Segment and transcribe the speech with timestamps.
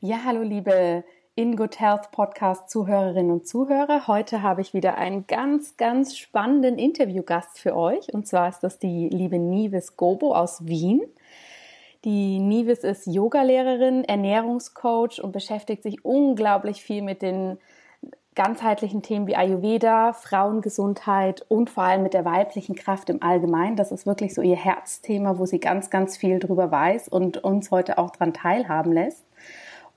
[0.00, 1.02] Ja, hallo liebe
[1.34, 4.06] In Good Health Podcast Zuhörerinnen und Zuhörer.
[4.06, 8.14] Heute habe ich wieder einen ganz, ganz spannenden Interviewgast für euch.
[8.14, 11.02] Und zwar ist das die liebe Nives Gobo aus Wien.
[12.04, 17.58] Die Nives ist Yogalehrerin, Ernährungscoach und beschäftigt sich unglaublich viel mit den
[18.36, 23.74] ganzheitlichen Themen wie Ayurveda, Frauengesundheit und vor allem mit der weiblichen Kraft im Allgemeinen.
[23.74, 27.72] Das ist wirklich so ihr Herzthema, wo sie ganz, ganz viel drüber weiß und uns
[27.72, 29.24] heute auch daran teilhaben lässt.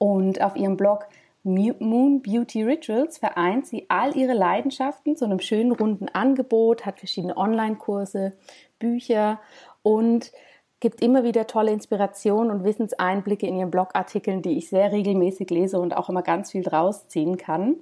[0.02, 1.06] Und auf ihrem Blog
[1.44, 7.38] Moon Beauty Rituals vereint sie all ihre Leidenschaften zu einem schönen runden Angebot, hat verschiedene
[7.38, 8.34] Online-Kurse,
[8.80, 9.40] Bücher
[9.84, 10.32] und
[10.80, 15.80] gibt immer wieder tolle Inspirationen und Wissenseinblicke in ihren Blogartikeln, die ich sehr regelmäßig lese
[15.80, 17.76] und auch immer ganz viel draus ziehen kann.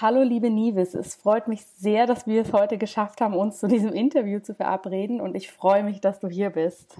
[0.00, 3.68] Hallo liebe Nivis, es freut mich sehr, dass wir es heute geschafft haben, uns zu
[3.68, 6.96] diesem Interview zu verabreden und ich freue mich, dass du hier bist.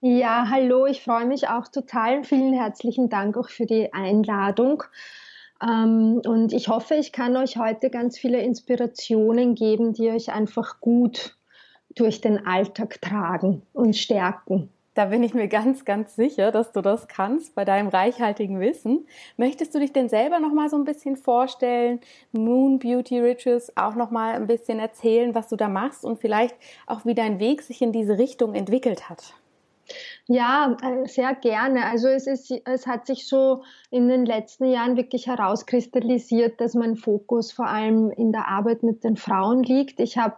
[0.00, 2.22] Ja, hallo, ich freue mich auch total.
[2.22, 4.84] Vielen herzlichen Dank auch für die Einladung.
[5.60, 10.80] Ähm, und ich hoffe, ich kann euch heute ganz viele Inspirationen geben, die euch einfach
[10.80, 11.36] gut
[11.96, 14.70] durch den Alltag tragen und stärken.
[14.94, 19.04] Da bin ich mir ganz, ganz sicher, dass du das kannst bei deinem reichhaltigen Wissen.
[19.36, 21.98] Möchtest du dich denn selber noch mal so ein bisschen vorstellen?
[22.30, 26.54] Moon Beauty Rituals auch noch mal ein bisschen erzählen, was du da machst und vielleicht
[26.86, 29.34] auch wie dein Weg sich in diese Richtung entwickelt hat?
[30.26, 31.86] Ja, äh, sehr gerne.
[31.86, 36.96] Also es, ist, es hat sich so in den letzten Jahren wirklich herauskristallisiert, dass mein
[36.96, 40.00] Fokus vor allem in der Arbeit mit den Frauen liegt.
[40.00, 40.36] Ich habe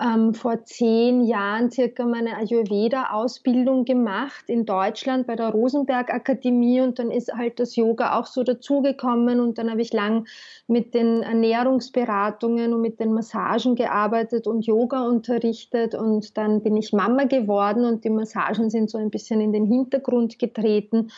[0.00, 6.98] ähm, vor zehn Jahren circa meine Ayurveda-Ausbildung gemacht in Deutschland bei der Rosenberg Akademie und
[6.98, 10.26] dann ist halt das Yoga auch so dazugekommen und dann habe ich lang
[10.66, 16.92] mit den Ernährungsberatungen und mit den Massagen gearbeitet und Yoga unterrichtet und dann bin ich
[16.92, 21.10] Mama geworden und die Massagen sind so ein bisschen in den Hintergrund getreten.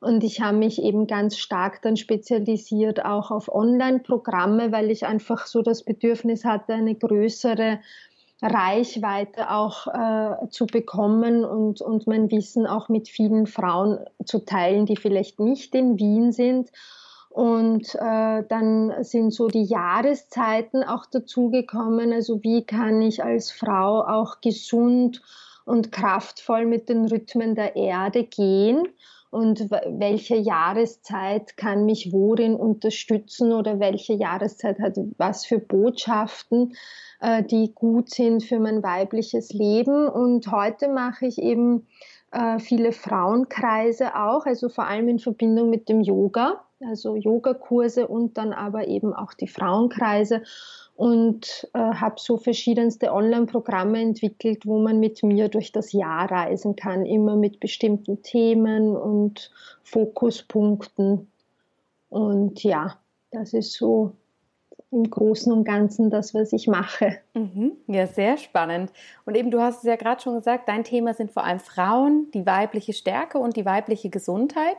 [0.00, 5.46] Und ich habe mich eben ganz stark dann spezialisiert auch auf Online-Programme, weil ich einfach
[5.46, 7.80] so das Bedürfnis hatte, eine größere
[8.40, 14.86] Reichweite auch äh, zu bekommen und, und mein Wissen auch mit vielen Frauen zu teilen,
[14.86, 16.70] die vielleicht nicht in Wien sind.
[17.30, 22.12] Und äh, dann sind so die Jahreszeiten auch dazugekommen.
[22.12, 25.20] Also wie kann ich als Frau auch gesund
[25.64, 28.88] und kraftvoll mit den Rhythmen der Erde gehen?
[29.30, 36.74] Und welche Jahreszeit kann mich worin unterstützen oder welche Jahreszeit hat was für Botschaften,
[37.20, 40.08] äh, die gut sind für mein weibliches Leben.
[40.08, 41.86] Und heute mache ich eben
[42.32, 48.38] äh, viele Frauenkreise auch, also vor allem in Verbindung mit dem Yoga, also Yogakurse und
[48.38, 50.42] dann aber eben auch die Frauenkreise
[50.98, 56.74] und äh, habe so verschiedenste Online-Programme entwickelt, wo man mit mir durch das Jahr reisen
[56.74, 59.52] kann, immer mit bestimmten Themen und
[59.84, 61.30] Fokuspunkten.
[62.08, 62.98] Und ja,
[63.30, 64.14] das ist so
[64.90, 67.18] im Großen und Ganzen das, was ich mache.
[67.32, 67.76] Mhm.
[67.86, 68.90] Ja, sehr spannend.
[69.24, 72.26] Und eben, du hast es ja gerade schon gesagt, dein Thema sind vor allem Frauen,
[72.34, 74.78] die weibliche Stärke und die weibliche Gesundheit.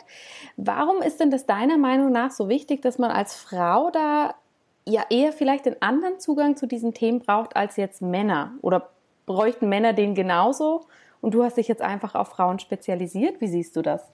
[0.57, 4.35] Warum ist denn das deiner Meinung nach so wichtig, dass man als Frau da
[4.89, 8.53] ja eher vielleicht einen anderen Zugang zu diesen Themen braucht als jetzt Männer?
[8.61, 8.89] Oder
[9.25, 10.85] bräuchten Männer den genauso?
[11.21, 13.41] Und du hast dich jetzt einfach auf Frauen spezialisiert.
[13.41, 14.11] Wie siehst du das?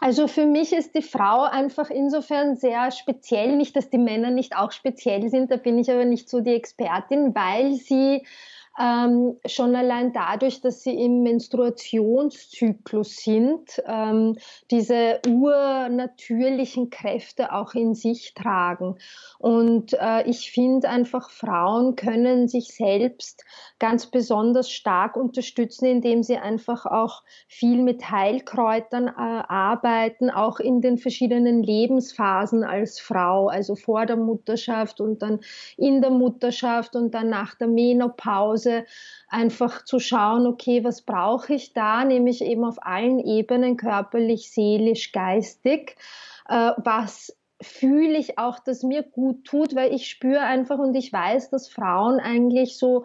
[0.00, 3.56] Also für mich ist die Frau einfach insofern sehr speziell.
[3.56, 6.54] Nicht, dass die Männer nicht auch speziell sind, da bin ich aber nicht so die
[6.54, 8.26] Expertin, weil sie
[8.80, 14.36] ähm, schon allein dadurch, dass sie im Menstruationszyklus sind, ähm,
[14.70, 18.96] diese urnatürlichen Kräfte auch in sich tragen.
[19.38, 23.44] Und äh, ich finde einfach, Frauen können sich selbst
[23.78, 30.80] ganz besonders stark unterstützen, indem sie einfach auch viel mit Heilkräutern äh, arbeiten, auch in
[30.80, 35.40] den verschiedenen Lebensphasen als Frau, also vor der Mutterschaft und dann
[35.76, 38.86] in der Mutterschaft und dann nach der Menopause Hause
[39.28, 45.12] einfach zu schauen, okay, was brauche ich da, nämlich eben auf allen Ebenen, körperlich, seelisch,
[45.12, 45.96] geistig,
[46.48, 51.12] äh, was fühle ich auch, dass mir gut tut, weil ich spüre einfach und ich
[51.12, 53.04] weiß, dass Frauen eigentlich so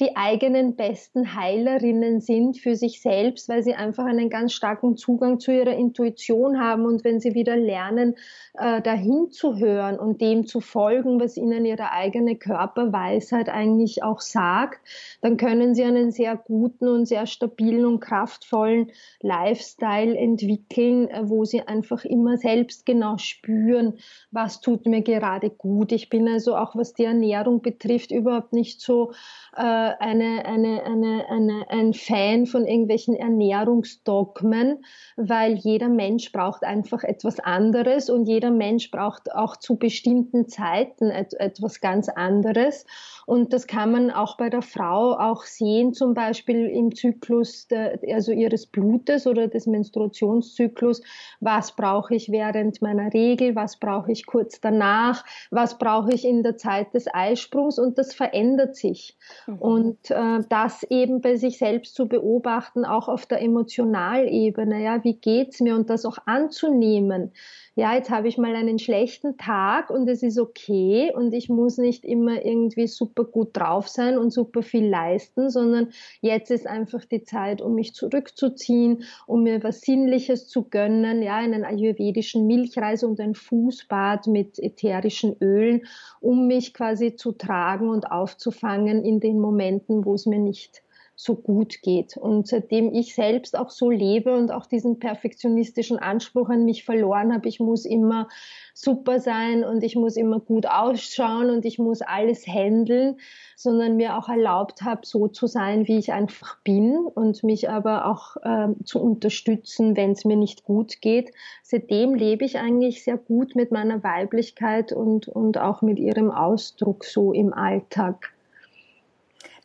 [0.00, 5.38] die eigenen besten Heilerinnen sind für sich selbst, weil sie einfach einen ganz starken Zugang
[5.38, 8.16] zu ihrer Intuition haben und wenn sie wieder lernen,
[8.54, 14.20] äh, dahin zu hören und dem zu folgen, was ihnen ihre eigene Körperweisheit eigentlich auch
[14.20, 14.80] sagt,
[15.20, 18.90] dann können sie einen sehr guten und sehr stabilen und kraftvollen
[19.20, 23.94] Lifestyle entwickeln, äh, wo sie einfach immer selbst genau spüren,
[24.30, 25.92] was tut mir gerade gut.
[25.92, 29.12] Ich bin also auch, was die Ernährung betrifft, überhaupt nicht so
[29.56, 34.84] äh, eine, eine, eine, eine, ein Fan von irgendwelchen Ernährungsdogmen,
[35.16, 41.10] weil jeder Mensch braucht einfach etwas anderes und jeder Mensch braucht auch zu bestimmten Zeiten
[41.10, 42.86] et etwas ganz anderes.
[43.30, 48.00] Und das kann man auch bei der Frau auch sehen, zum Beispiel im Zyklus der,
[48.12, 51.00] also ihres Blutes oder des Menstruationszyklus.
[51.38, 53.54] Was brauche ich während meiner Regel?
[53.54, 55.24] Was brauche ich kurz danach?
[55.52, 57.78] Was brauche ich in der Zeit des Eisprungs?
[57.78, 59.16] Und das verändert sich.
[59.46, 59.58] Mhm.
[59.58, 64.82] Und äh, das eben bei sich selbst zu beobachten, auch auf der Emotionalebene.
[64.82, 65.76] Ja, wie geht's mir?
[65.76, 67.30] Und das auch anzunehmen
[67.76, 71.78] ja, jetzt habe ich mal einen schlechten Tag und es ist okay und ich muss
[71.78, 75.90] nicht immer irgendwie super gut drauf sein und super viel leisten, sondern
[76.20, 81.36] jetzt ist einfach die Zeit, um mich zurückzuziehen, um mir was Sinnliches zu gönnen, ja,
[81.36, 85.86] einen ayurvedischen Milchreis und ein Fußbad mit ätherischen Ölen,
[86.20, 90.82] um mich quasi zu tragen und aufzufangen in den Momenten, wo es mir nicht
[91.22, 92.16] so gut geht.
[92.16, 97.34] Und seitdem ich selbst auch so lebe und auch diesen perfektionistischen Anspruch an mich verloren
[97.34, 98.28] habe, ich muss immer
[98.72, 103.18] super sein und ich muss immer gut ausschauen und ich muss alles handeln,
[103.54, 108.06] sondern mir auch erlaubt habe, so zu sein, wie ich einfach bin und mich aber
[108.06, 111.32] auch äh, zu unterstützen, wenn es mir nicht gut geht.
[111.62, 117.04] Seitdem lebe ich eigentlich sehr gut mit meiner Weiblichkeit und, und auch mit ihrem Ausdruck
[117.04, 118.32] so im Alltag.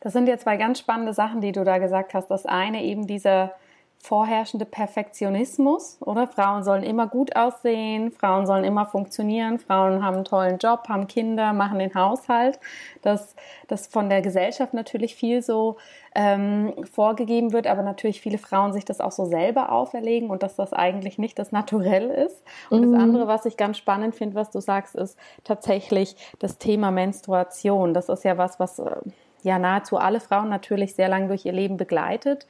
[0.00, 2.28] Das sind ja zwei ganz spannende Sachen, die du da gesagt hast.
[2.28, 3.52] Das eine eben dieser
[3.98, 6.28] vorherrschende Perfektionismus, oder?
[6.28, 11.08] Frauen sollen immer gut aussehen, Frauen sollen immer funktionieren, Frauen haben einen tollen Job, haben
[11.08, 12.60] Kinder, machen den Haushalt.
[13.02, 13.34] Dass
[13.66, 15.76] das von der Gesellschaft natürlich viel so
[16.14, 20.54] ähm, vorgegeben wird, aber natürlich viele Frauen sich das auch so selber auferlegen und dass
[20.54, 22.44] das eigentlich nicht das Naturell ist.
[22.70, 22.92] Und mhm.
[22.92, 27.92] das andere, was ich ganz spannend finde, was du sagst, ist tatsächlich das Thema Menstruation.
[27.92, 28.96] Das ist ja was, was äh,
[29.42, 32.46] ja nahezu alle Frauen natürlich sehr lang durch ihr Leben begleitet,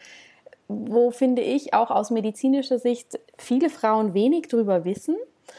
[0.68, 5.16] wo finde ich auch aus medizinischer Sicht viele Frauen wenig drüber wissen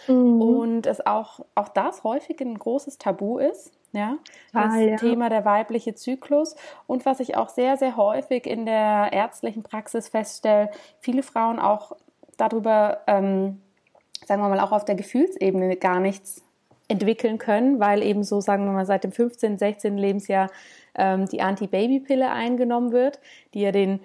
[0.07, 0.41] mhm.
[0.41, 3.71] und es auch, auch das häufig ein großes Tabu ist.
[3.94, 4.18] Ja,
[4.51, 4.95] das ah, ja.
[4.97, 6.56] Thema der weibliche Zyklus
[6.88, 10.69] und was ich auch sehr, sehr häufig in der ärztlichen Praxis feststelle,
[11.00, 11.94] viele Frauen auch
[12.35, 13.62] darüber, ähm,
[14.25, 16.44] sagen wir mal, auch auf der Gefühlsebene gar nichts
[16.88, 19.98] entwickeln können, weil eben so, sagen wir mal, seit dem 15., 16.
[19.98, 20.50] Lebensjahr
[20.95, 23.19] ähm, die Anti-Baby-Pille eingenommen wird,
[23.54, 24.00] die ja den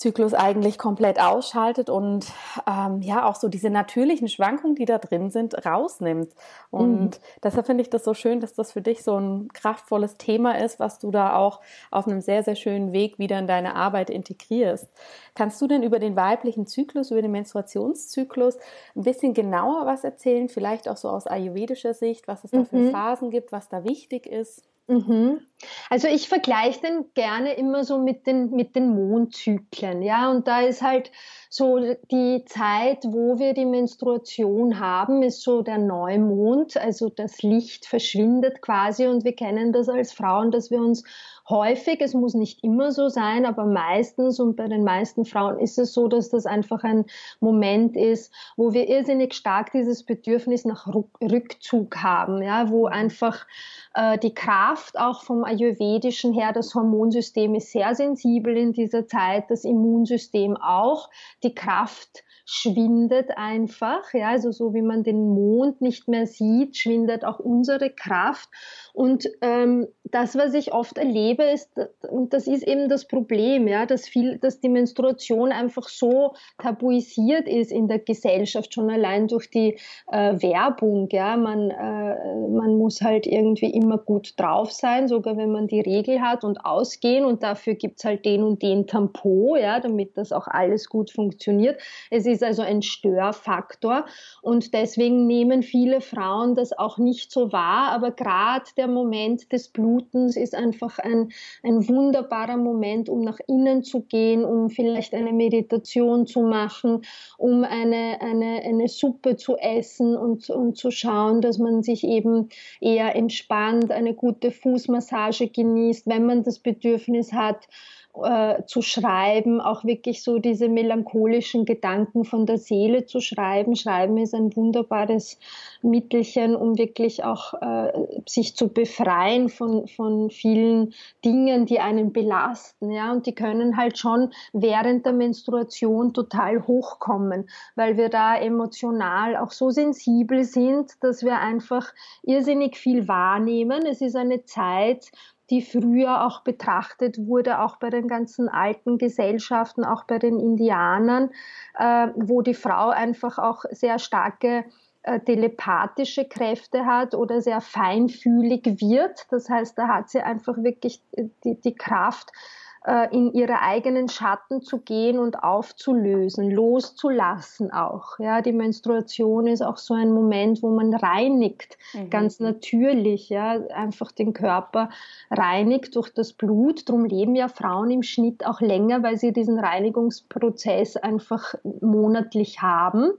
[0.00, 2.24] Zyklus eigentlich komplett ausschaltet und
[2.66, 6.32] ähm, ja auch so diese natürlichen Schwankungen, die da drin sind, rausnimmt.
[6.70, 7.10] Und mhm.
[7.42, 10.80] deshalb finde ich das so schön, dass das für dich so ein kraftvolles Thema ist,
[10.80, 11.60] was du da auch
[11.90, 14.88] auf einem sehr, sehr schönen Weg wieder in deine Arbeit integrierst.
[15.34, 18.56] Kannst du denn über den weiblichen Zyklus, über den Menstruationszyklus
[18.96, 20.48] ein bisschen genauer was erzählen?
[20.48, 22.92] Vielleicht auch so aus ayurvedischer Sicht, was es da für mhm.
[22.92, 24.69] Phasen gibt, was da wichtig ist?
[24.90, 25.40] Mhm.
[25.88, 30.62] Also ich vergleiche den gerne immer so mit den, mit den Mondzyklen, ja, und da
[30.62, 31.12] ist halt
[31.48, 31.78] so
[32.10, 38.62] die Zeit, wo wir die Menstruation haben, ist so der Neumond, also das Licht verschwindet
[38.62, 41.04] quasi und wir kennen das als Frauen, dass wir uns
[41.50, 45.78] häufig, es muss nicht immer so sein, aber meistens und bei den meisten Frauen ist
[45.78, 47.04] es so, dass das einfach ein
[47.40, 50.86] Moment ist, wo wir irrsinnig stark dieses Bedürfnis nach
[51.20, 53.46] Rückzug haben, ja, wo einfach
[53.94, 59.50] äh, die Kraft auch vom Ayurvedischen her, das Hormonsystem ist sehr sensibel in dieser Zeit,
[59.50, 61.10] das Immunsystem auch,
[61.42, 67.24] die Kraft schwindet einfach, ja, also so wie man den Mond nicht mehr sieht, schwindet
[67.24, 68.48] auch unsere Kraft.
[68.92, 71.70] Und ähm, das, was ich oft erlebe, ist,
[72.10, 77.48] und das ist eben das Problem, ja, dass viel, dass die Menstruation einfach so tabuisiert
[77.48, 79.78] ist in der Gesellschaft, schon allein durch die
[80.10, 85.52] äh, Werbung, ja, man, äh, man muss halt irgendwie immer gut drauf sein, sogar wenn
[85.52, 89.80] man die Regel hat und ausgehen und dafür gibt's halt den und den Tampon, ja,
[89.80, 91.80] damit das auch alles gut funktioniert.
[92.10, 94.06] Es ist also ein Störfaktor
[94.42, 99.68] und deswegen nehmen viele Frauen das auch nicht so wahr, aber gerade der Moment des
[99.68, 101.29] Blutens ist einfach ein,
[101.62, 107.02] ein wunderbarer Moment, um nach innen zu gehen, um vielleicht eine Meditation zu machen,
[107.38, 112.48] um eine, eine, eine Suppe zu essen und, und zu schauen, dass man sich eben
[112.80, 117.68] eher entspannt, eine gute Fußmassage genießt, wenn man das Bedürfnis hat,
[118.14, 123.76] äh, zu schreiben, auch wirklich so diese melancholischen Gedanken von der Seele zu schreiben.
[123.76, 125.38] Schreiben ist ein wunderbares
[125.80, 127.92] Mittelchen, um wirklich auch äh,
[128.26, 130.92] sich zu befreien von, von vielen
[131.24, 132.90] Dingen, die einen belasten.
[132.90, 133.12] Ja?
[133.12, 139.52] Und die können halt schon während der Menstruation total hochkommen, weil wir da emotional auch
[139.52, 143.86] so sensibel sind, dass wir einfach irrsinnig viel wahrnehmen.
[143.86, 145.12] Es ist eine Zeit,
[145.50, 151.30] die früher auch betrachtet wurde, auch bei den ganzen alten Gesellschaften, auch bei den Indianern,
[151.78, 154.64] äh, wo die Frau einfach auch sehr starke
[155.02, 159.26] äh, telepathische Kräfte hat oder sehr feinfühlig wird.
[159.30, 161.02] Das heißt, da hat sie einfach wirklich
[161.44, 162.69] die, die Kraft, äh,
[163.10, 168.18] in ihre eigenen Schatten zu gehen und aufzulösen, loszulassen auch.
[168.18, 172.08] Ja, die Menstruation ist auch so ein Moment, wo man reinigt, mhm.
[172.08, 174.88] ganz natürlich, ja, einfach den Körper
[175.30, 176.88] reinigt durch das Blut.
[176.88, 183.10] Drum leben ja Frauen im Schnitt auch länger, weil sie diesen Reinigungsprozess einfach monatlich haben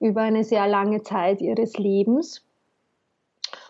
[0.00, 2.45] über eine sehr lange Zeit ihres Lebens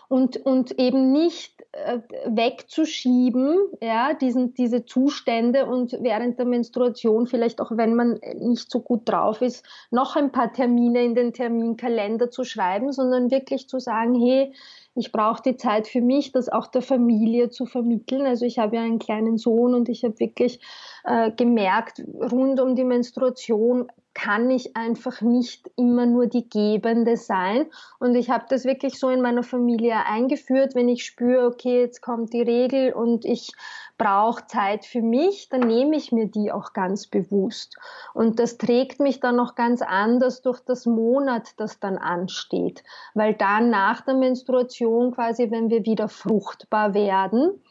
[0.09, 7.59] und, und eben nicht äh, wegzuschieben, ja, diesen, diese Zustände und während der Menstruation vielleicht
[7.59, 12.31] auch, wenn man nicht so gut drauf ist, noch ein paar Termine in den Terminkalender
[12.31, 14.53] zu schreiben, sondern wirklich zu sagen, hey,
[14.95, 18.25] ich brauche die Zeit für mich, das auch der Familie zu vermitteln.
[18.25, 20.59] Also ich habe ja einen kleinen Sohn und ich habe wirklich
[21.03, 23.87] äh, gemerkt, rund um die Menstruation
[24.17, 27.67] kann ich einfach nicht immer nur die Gebende sein.
[27.99, 32.01] Und ich habe das wirklich so in meiner Familie eingeführt, wenn ich spüre, okay, jetzt
[32.01, 33.51] kommt die Regel und ich
[33.99, 37.77] brauche Zeit für mich, dann nehme ich mir die auch ganz bewusst.
[38.15, 42.83] Und das trägt mich dann noch ganz anders durch das Monat, das dann ansteht.
[43.13, 47.61] Weil dann nach der Menstruation quasi, wenn wir wieder fruchtbar werden,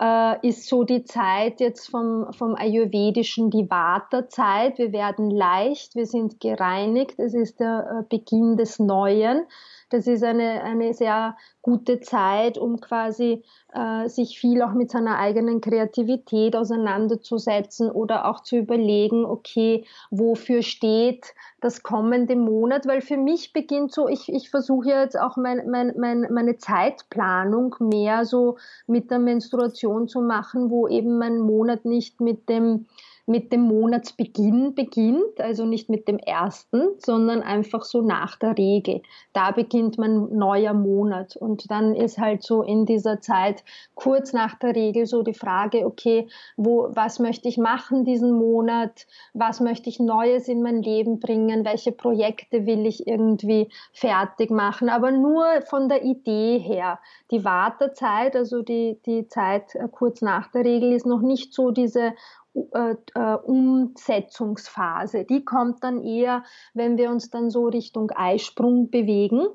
[0.00, 4.78] äh, ist so die Zeit jetzt vom, vom Ayurvedischen die Vata-Zeit.
[4.78, 9.46] Wir werden leicht, wir sind gereinigt, es ist der äh, Beginn des Neuen.
[9.90, 13.42] Das ist eine, eine sehr gute Zeit, um quasi
[13.74, 20.62] äh, sich viel auch mit seiner eigenen Kreativität auseinanderzusetzen oder auch zu überlegen, okay, wofür
[20.62, 25.68] steht das kommende Monat, weil für mich beginnt so, ich, ich versuche jetzt auch mein,
[25.68, 31.84] mein, mein, meine Zeitplanung mehr so mit der Menstruation zu machen, wo eben mein Monat
[31.84, 32.86] nicht mit dem
[33.30, 39.02] mit dem Monatsbeginn beginnt, also nicht mit dem ersten, sondern einfach so nach der Regel.
[39.32, 43.62] Da beginnt mein neuer Monat und dann ist halt so in dieser Zeit
[43.94, 49.06] kurz nach der Regel so die Frage, okay, wo, was möchte ich machen diesen Monat?
[49.32, 51.64] Was möchte ich Neues in mein Leben bringen?
[51.64, 54.88] Welche Projekte will ich irgendwie fertig machen?
[54.88, 56.98] Aber nur von der Idee her.
[57.30, 61.70] Die Wartezeit, also die, die Zeit äh, kurz nach der Regel ist noch nicht so
[61.70, 62.14] diese
[62.54, 65.24] äh, äh, Umsetzungsphase.
[65.24, 69.46] Die kommt dann eher, wenn wir uns dann so Richtung Eisprung bewegen.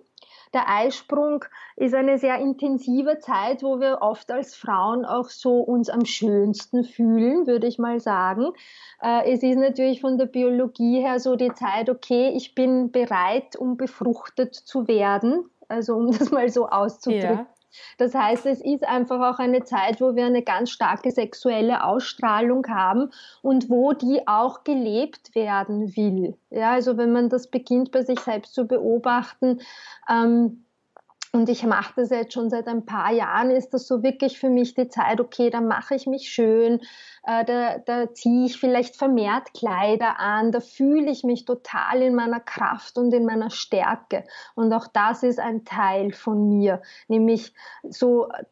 [0.53, 1.43] Der Eisprung
[1.75, 6.85] ist eine sehr intensive Zeit, wo wir oft als Frauen auch so uns am schönsten
[6.85, 8.53] fühlen, würde ich mal sagen.
[9.01, 13.57] Äh, es ist natürlich von der Biologie her so die Zeit, okay, ich bin bereit,
[13.57, 15.49] um befruchtet zu werden.
[15.67, 17.39] Also um das mal so auszudrücken.
[17.39, 17.47] Ja.
[17.97, 22.67] Das heißt, es ist einfach auch eine Zeit, wo wir eine ganz starke sexuelle Ausstrahlung
[22.67, 26.37] haben und wo die auch gelebt werden will.
[26.49, 29.61] Ja, also wenn man das beginnt bei sich selbst zu beobachten,
[30.09, 30.64] ähm,
[31.35, 34.49] und ich mache das jetzt schon seit ein paar Jahren, ist das so wirklich für
[34.49, 36.79] mich die Zeit, okay, dann mache ich mich schön,
[37.27, 42.15] äh, da, da ziehe ich vielleicht vermehrt Kleider an, da fühle ich mich total in
[42.15, 44.23] meiner Kraft und in meiner Stärke.
[44.55, 48.43] Und auch das ist ein Teil von mir, nämlich so, äh,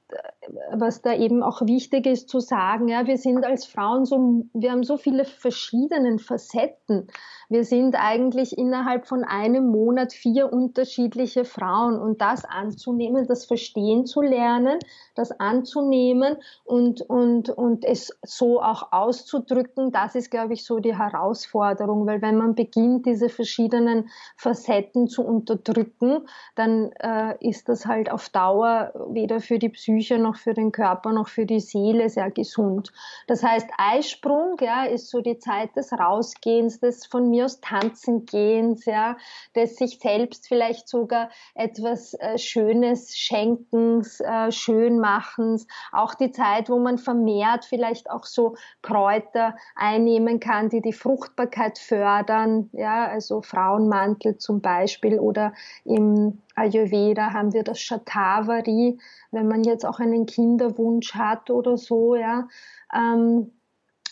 [0.74, 4.72] was da eben auch wichtig ist zu sagen, ja, wir sind als Frauen so, wir
[4.72, 7.08] haben so viele verschiedene Facetten.
[7.50, 14.06] Wir sind eigentlich innerhalb von einem Monat vier unterschiedliche Frauen und das anzunehmen, das verstehen
[14.06, 14.80] zu lernen,
[15.16, 20.98] das anzunehmen und, und, und es so auch auszudrücken, das ist, glaube ich, so die
[20.98, 28.12] Herausforderung, weil wenn man beginnt, diese verschiedenen Facetten zu unterdrücken, dann äh, ist das halt
[28.12, 32.32] auf Dauer weder für die Psyche noch für den Körper noch für die Seele sehr
[32.32, 32.92] gesund.
[33.28, 38.26] Das heißt, Eisprung, ja, ist so die Zeit des Rausgehens, des von mir aus Tanzen
[38.26, 39.18] gehens, ja,
[39.56, 46.80] des sich selbst vielleicht sogar etwas äh, Schönes Schenkens, äh, Schönmachens, auch die Zeit, wo
[46.80, 54.38] man vermehrt vielleicht auch so Kräuter einnehmen kann, die die Fruchtbarkeit fördern, ja, also Frauenmantel
[54.38, 55.52] zum Beispiel oder
[55.84, 58.98] im Ayurveda haben wir das Shatavari,
[59.32, 62.48] wenn man jetzt auch einen Kinderwunsch hat oder so, ja.
[62.96, 63.52] Ähm,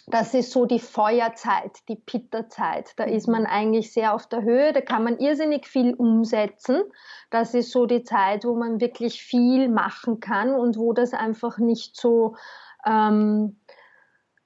[0.08, 2.92] das ist so die Feuerzeit, die Pitterzeit.
[2.98, 6.84] Da ist man eigentlich sehr auf der Höhe, da kann man irrsinnig viel umsetzen.
[7.30, 11.58] Das ist so die Zeit, wo man wirklich viel machen kann und wo das einfach
[11.58, 12.36] nicht so
[12.86, 13.58] ähm,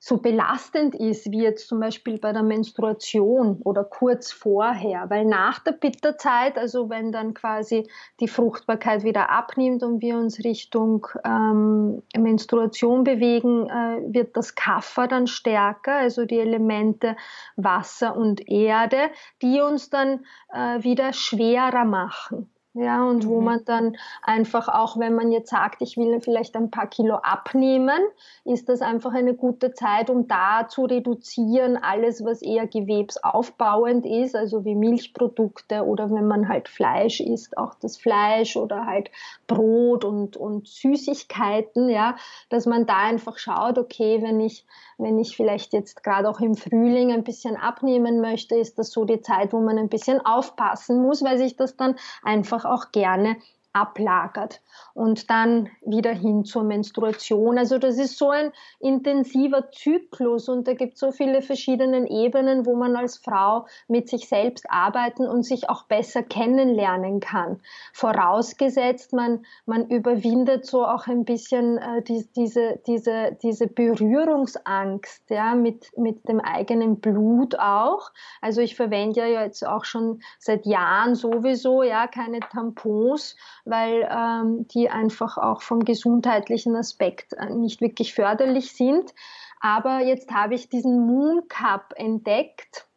[0.07, 5.57] so belastend ist wie jetzt zum Beispiel bei der Menstruation oder kurz vorher, weil nach
[5.57, 12.03] der Bitterzeit, also wenn dann quasi die Fruchtbarkeit wieder abnimmt und wir uns Richtung ähm,
[12.15, 17.15] Menstruation bewegen, äh, wird das Kaffer dann stärker, also die Elemente
[17.55, 19.09] Wasser und Erde,
[19.41, 22.54] die uns dann äh, wieder schwerer machen.
[22.77, 23.46] Ja, und wo mhm.
[23.46, 28.01] man dann einfach auch, wenn man jetzt sagt, ich will vielleicht ein paar Kilo abnehmen,
[28.44, 34.36] ist das einfach eine gute Zeit, um da zu reduzieren, alles, was eher gewebsaufbauend ist,
[34.36, 39.10] also wie Milchprodukte oder wenn man halt Fleisch isst, auch das Fleisch oder halt
[39.48, 42.17] Brot und, und Süßigkeiten, ja,
[42.50, 44.65] dass man da einfach schaut, okay, wenn ich,
[44.98, 49.06] wenn ich vielleicht jetzt gerade auch im Frühling ein bisschen abnehmen möchte, ist das so
[49.06, 53.38] die Zeit, wo man ein bisschen aufpassen muss, weil sich das dann einfach auch gerne
[53.75, 54.62] ablagert
[54.94, 57.58] und dann wieder hin zur Menstruation.
[57.58, 62.65] Also das ist so ein intensiver Zyklus und da gibt es so viele verschiedene Ebenen,
[62.65, 67.60] wo man als Frau mit sich selbst arbeiten und sich auch besser kennenlernen kann.
[67.94, 75.53] Vorausgesetzt, man, man überwindet so auch ein bisschen äh, die, diese, diese, diese Berührungsangst ja,
[75.53, 78.12] mit, mit dem eigenen Blut auch.
[78.39, 84.67] Also ich verwende ja jetzt auch schon seit Jahren sowieso ja keine Tampons, weil ähm,
[84.69, 89.13] die einfach auch vom gesundheitlichen Aspekt äh, nicht wirklich förderlich sind.
[89.60, 92.88] Aber jetzt habe ich diesen Moon Cup entdeckt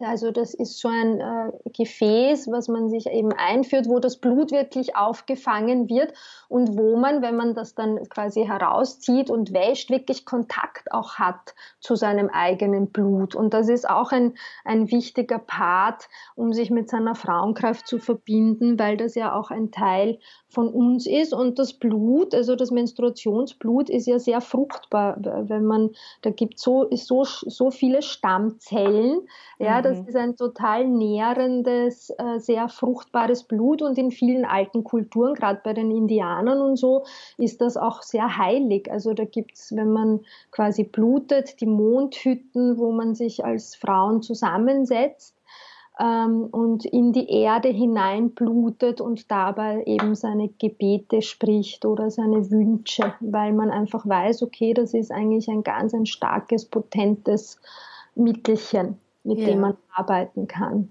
[0.00, 4.52] also das ist so ein äh, Gefäß, was man sich eben einführt, wo das Blut
[4.52, 6.12] wirklich aufgefangen wird
[6.48, 11.54] und wo man, wenn man das dann quasi herauszieht und wäscht, wirklich Kontakt auch hat
[11.80, 13.34] zu seinem eigenen Blut.
[13.34, 18.78] Und das ist auch ein, ein wichtiger Part, um sich mit seiner Frauenkraft zu verbinden,
[18.78, 20.18] weil das ja auch ein Teil
[20.48, 21.32] von uns ist.
[21.32, 25.90] Und das Blut, also das Menstruationsblut, ist ja sehr fruchtbar, wenn man,
[26.22, 29.26] da gibt so, so, so viele Stammzellen,
[29.58, 30.08] ja, das mhm.
[30.08, 35.72] ist ein total nährendes, äh, sehr fruchtbares Blut und in vielen alten Kulturen, gerade bei
[35.72, 37.04] den Indianern und so,
[37.38, 38.90] ist das auch sehr heilig.
[38.90, 40.20] Also da gibt's, wenn man
[40.50, 45.36] quasi blutet, die Mondhütten, wo man sich als Frauen zusammensetzt
[45.98, 53.14] ähm, und in die Erde hineinblutet und dabei eben seine Gebete spricht oder seine Wünsche,
[53.20, 57.60] weil man einfach weiß, okay, das ist eigentlich ein ganz ein starkes, potentes
[58.14, 59.46] Mittelchen, mit ja.
[59.46, 60.88] dem man arbeiten kann.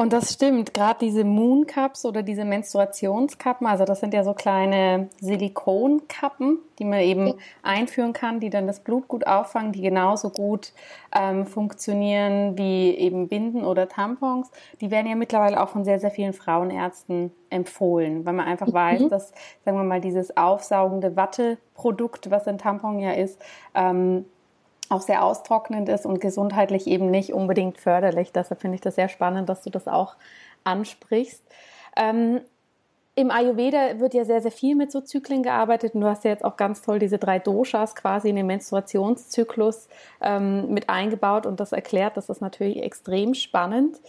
[0.00, 4.32] Und das stimmt, gerade diese Moon Cups oder diese Menstruationskappen, also das sind ja so
[4.32, 10.30] kleine Silikonkappen, die man eben einführen kann, die dann das Blut gut auffangen, die genauso
[10.30, 10.72] gut
[11.12, 14.52] ähm, funktionieren wie eben Binden oder Tampons.
[14.80, 18.74] Die werden ja mittlerweile auch von sehr, sehr vielen Frauenärzten empfohlen, weil man einfach mhm.
[18.74, 19.32] weiß, dass,
[19.64, 23.42] sagen wir mal, dieses aufsaugende Watteprodukt, was ein Tampon ja ist,
[23.74, 24.26] ähm,
[24.88, 28.32] auch sehr austrocknend ist und gesundheitlich eben nicht unbedingt förderlich.
[28.32, 30.16] Deshalb finde ich das sehr spannend, dass du das auch
[30.64, 31.42] ansprichst.
[31.96, 32.40] Ähm,
[33.14, 36.30] Im Ayurveda wird ja sehr, sehr viel mit so Zyklen gearbeitet und du hast ja
[36.30, 39.88] jetzt auch ganz toll diese drei Doshas quasi in den Menstruationszyklus
[40.20, 42.16] ähm, mit eingebaut und das erklärt.
[42.16, 44.00] Das ist natürlich extrem spannend.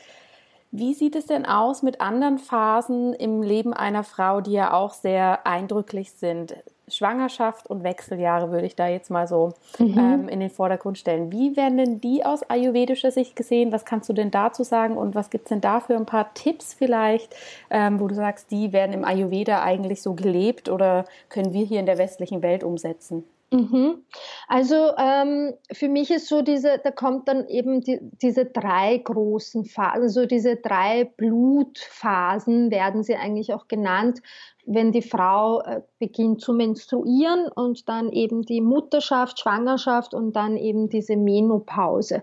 [0.72, 4.94] Wie sieht es denn aus mit anderen Phasen im Leben einer Frau, die ja auch
[4.94, 6.54] sehr eindrücklich sind?
[6.92, 9.98] Schwangerschaft und Wechseljahre würde ich da jetzt mal so mhm.
[9.98, 11.32] ähm, in den Vordergrund stellen.
[11.32, 13.72] Wie werden denn die aus ayurvedischer Sicht gesehen?
[13.72, 16.34] Was kannst du denn dazu sagen und was gibt es denn da für ein paar
[16.34, 17.36] Tipps vielleicht,
[17.70, 21.80] ähm, wo du sagst, die werden im Ayurveda eigentlich so gelebt oder können wir hier
[21.80, 23.24] in der westlichen Welt umsetzen?
[23.52, 24.04] Mhm.
[24.48, 29.66] Also ähm, für mich ist so diese, da kommt dann eben die, diese drei großen
[29.66, 34.20] Phasen, so diese drei Blutphasen werden sie eigentlich auch genannt,
[34.68, 40.56] wenn die Frau äh, beginnt zu menstruieren und dann eben die Mutterschaft, Schwangerschaft und dann
[40.56, 42.22] eben diese Menopause.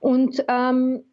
[0.00, 1.04] Und ähm,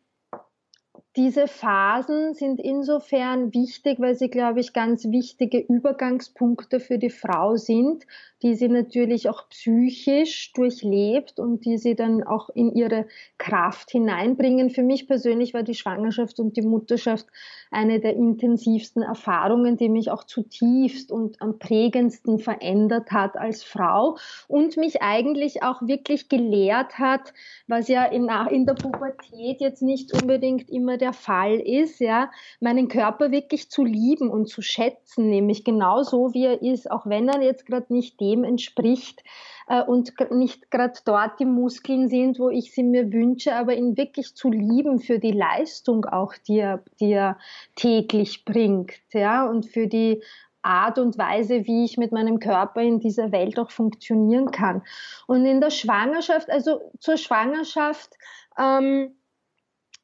[1.17, 7.57] diese Phasen sind insofern wichtig, weil sie, glaube ich, ganz wichtige Übergangspunkte für die Frau
[7.57, 8.05] sind,
[8.43, 13.05] die sie natürlich auch psychisch durchlebt und die sie dann auch in ihre
[13.37, 14.69] Kraft hineinbringen.
[14.69, 17.27] Für mich persönlich war die Schwangerschaft und die Mutterschaft
[17.69, 24.17] eine der intensivsten Erfahrungen, die mich auch zutiefst und am prägendsten verändert hat als Frau
[24.47, 27.33] und mich eigentlich auch wirklich gelehrt hat,
[27.67, 32.87] was ja in, in der Pubertät jetzt nicht unbedingt immer der Fall ist, ja, meinen
[32.87, 37.41] Körper wirklich zu lieben und zu schätzen, nämlich genauso wie er ist, auch wenn er
[37.41, 39.23] jetzt gerade nicht dem entspricht
[39.67, 43.97] äh, und nicht gerade dort die Muskeln sind, wo ich sie mir wünsche, aber ihn
[43.97, 47.37] wirklich zu lieben für die Leistung auch, die er, die er
[47.75, 50.21] täglich bringt, ja, und für die
[50.63, 54.83] Art und Weise, wie ich mit meinem Körper in dieser Welt auch funktionieren kann.
[55.25, 58.11] Und in der Schwangerschaft, also zur Schwangerschaft,
[58.59, 59.15] ähm,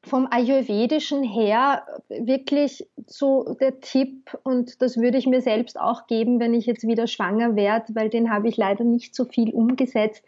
[0.04, 6.40] vom Ayurvedischen her wirklich so der Tipp, und das würde ich mir selbst auch geben,
[6.40, 10.24] wenn ich jetzt wieder schwanger werde, weil den habe ich leider nicht so viel umgesetzt,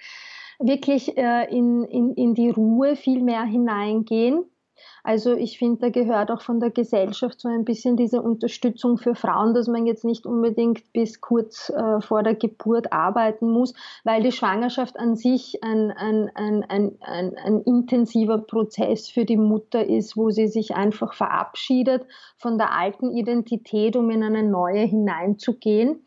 [0.59, 4.44] wirklich äh, in, in, in die Ruhe viel mehr hineingehen
[5.02, 9.14] also ich finde, da gehört auch von der Gesellschaft so ein bisschen diese Unterstützung für
[9.14, 14.22] Frauen, dass man jetzt nicht unbedingt bis kurz äh, vor der Geburt arbeiten muss, weil
[14.22, 19.84] die Schwangerschaft an sich ein, ein, ein, ein, ein, ein intensiver Prozess für die Mutter
[19.84, 22.04] ist, wo sie sich einfach verabschiedet
[22.36, 26.04] von der alten Identität, um in eine neue hineinzugehen.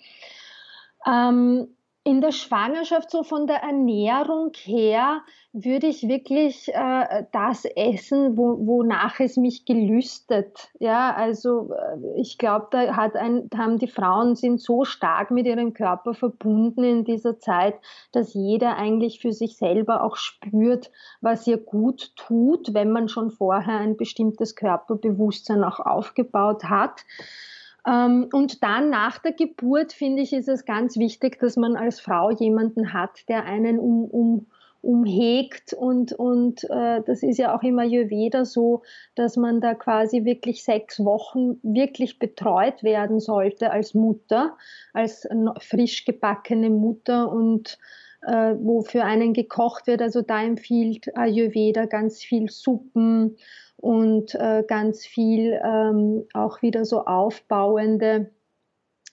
[1.05, 1.67] Ähm,
[2.03, 5.21] in der Schwangerschaft, so von der Ernährung her,
[5.53, 10.71] würde ich wirklich äh, das essen, wo, wonach es mich gelüstet.
[10.79, 15.45] Ja, also äh, ich glaube, da hat ein, haben die Frauen sind so stark mit
[15.45, 17.75] ihrem Körper verbunden in dieser Zeit,
[18.11, 20.89] dass jeder eigentlich für sich selber auch spürt,
[21.21, 27.05] was ihr gut tut, wenn man schon vorher ein bestimmtes Körperbewusstsein auch aufgebaut hat.
[27.85, 31.99] Ähm, und dann nach der Geburt, finde ich, ist es ganz wichtig, dass man als
[31.99, 34.47] Frau jemanden hat, der einen um, um,
[34.83, 38.81] umhegt und, und äh, das ist ja auch immer Ayurveda so,
[39.15, 44.57] dass man da quasi wirklich sechs Wochen wirklich betreut werden sollte als Mutter,
[44.91, 45.27] als
[45.61, 47.77] frisch gebackene Mutter und
[48.23, 50.01] äh, wo für einen gekocht wird.
[50.01, 53.37] Also da empfiehlt Ayurveda ganz viel Suppen
[53.77, 58.31] und äh, ganz viel ähm, auch wieder so aufbauende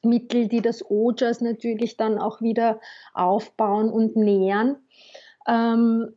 [0.02, 2.80] Mittel, die das Ojas natürlich dann auch wieder
[3.14, 4.76] aufbauen und nähern.
[5.46, 6.14] Ähm,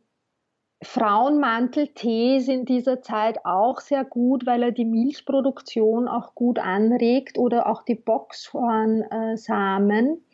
[0.82, 7.38] Frauenmanteltee ist in dieser Zeit auch sehr gut, weil er die Milchproduktion auch gut anregt
[7.38, 10.24] oder auch die Boxhornsamen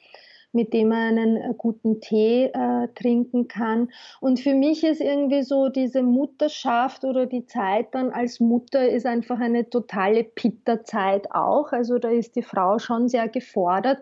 [0.53, 3.91] mit dem man einen äh, guten Tee äh, trinken kann.
[4.21, 9.07] Und für mich ist irgendwie so diese Mutterschaft oder die Zeit dann als Mutter ist
[9.07, 11.73] einfach eine totale Pitta-Zeit auch.
[11.73, 13.99] Also da ist die Frau schon sehr gefordert.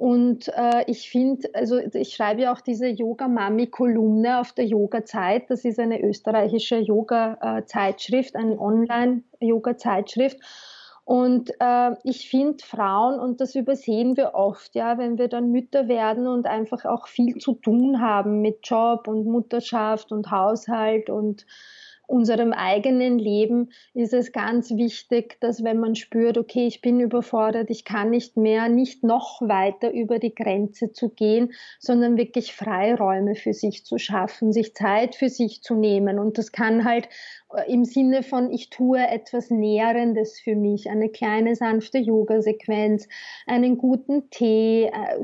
[0.00, 5.50] Und äh, ich finde, also ich schreibe ja auch diese Yoga-Mami-Kolumne auf der Yoga-Zeit.
[5.50, 10.38] Das ist eine österreichische Yoga-Zeitschrift, eine Online-Yoga-Zeitschrift.
[11.04, 15.86] Und äh, ich finde Frauen, und das übersehen wir oft, ja, wenn wir dann Mütter
[15.86, 21.44] werden und einfach auch viel zu tun haben mit Job und Mutterschaft und Haushalt und
[22.10, 27.70] unserem eigenen Leben ist es ganz wichtig, dass wenn man spürt, okay, ich bin überfordert,
[27.70, 33.36] ich kann nicht mehr, nicht noch weiter über die Grenze zu gehen, sondern wirklich Freiräume
[33.36, 36.18] für sich zu schaffen, sich Zeit für sich zu nehmen.
[36.18, 37.08] Und das kann halt
[37.66, 43.08] im Sinne von, ich tue etwas Nährendes für mich, eine kleine sanfte Yoga-Sequenz,
[43.46, 45.22] einen guten Tee, äh,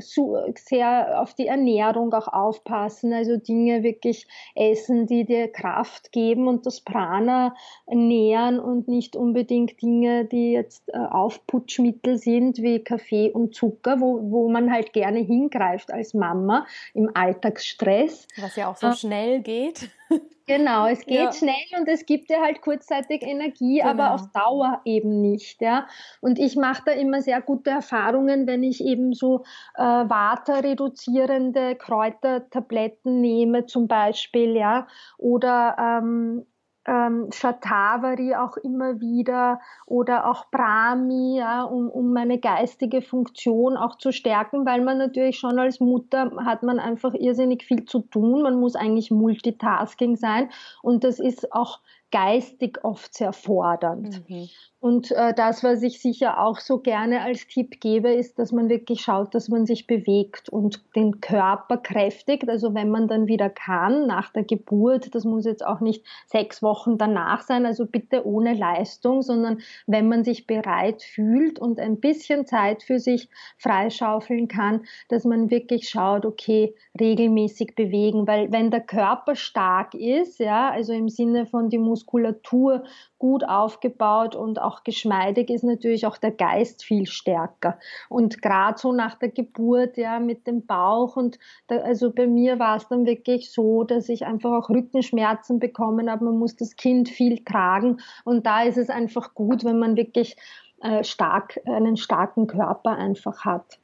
[0.55, 6.65] sehr auf die Ernährung auch aufpassen, also Dinge wirklich essen, die dir Kraft geben und
[6.65, 7.55] das Prana
[7.87, 14.19] nähern und nicht unbedingt Dinge, die jetzt äh, Aufputschmittel sind, wie Kaffee und Zucker, wo,
[14.31, 18.27] wo man halt gerne hingreift als Mama im Alltagsstress.
[18.39, 19.89] Was ja auch so schnell geht.
[20.47, 21.31] Genau, es geht ja.
[21.33, 23.89] schnell und es gibt dir halt kurzzeitig Energie, genau.
[23.89, 25.61] aber auf Dauer eben nicht.
[25.61, 25.87] Ja.
[26.21, 29.43] Und ich mache da immer sehr gute Erfahrungen, wenn ich eben so
[29.75, 36.45] äh, Vata-reduzierende Kräutertabletten nehme, zum Beispiel, ja, oder ähm,
[36.87, 43.97] ähm, Shatavari auch immer wieder oder auch Brahmi, ja, um, um meine geistige Funktion auch
[43.97, 48.41] zu stärken, weil man natürlich schon als Mutter hat man einfach irrsinnig viel zu tun.
[48.41, 50.49] Man muss eigentlich Multitasking sein
[50.81, 51.79] und das ist auch
[52.11, 54.27] geistig oft sehr fordernd.
[54.29, 54.49] Mhm.
[54.79, 58.69] Und äh, das, was ich sicher auch so gerne als Tipp gebe, ist, dass man
[58.69, 62.47] wirklich schaut, dass man sich bewegt und den Körper kräftigt.
[62.47, 66.61] Also wenn man dann wieder kann, nach der Geburt, das muss jetzt auch nicht sechs
[66.61, 71.99] Wochen danach sein, also bitte ohne Leistung, sondern wenn man sich bereit fühlt und ein
[71.99, 78.69] bisschen Zeit für sich freischaufeln kann, dass man wirklich schaut, okay, regelmäßig bewegen, weil wenn
[78.69, 82.83] der Körper stark ist, ja, also im Sinne von die Muskulatur
[83.17, 87.79] gut aufgebaut und auch geschmeidig ist natürlich auch der Geist viel stärker.
[88.09, 92.59] Und gerade so nach der Geburt, ja, mit dem Bauch und da, also bei mir
[92.59, 96.25] war es dann wirklich so, dass ich einfach auch Rückenschmerzen bekommen habe.
[96.25, 100.35] Man muss das Kind viel tragen und da ist es einfach gut, wenn man wirklich
[100.81, 103.79] äh, stark, einen starken Körper einfach hat.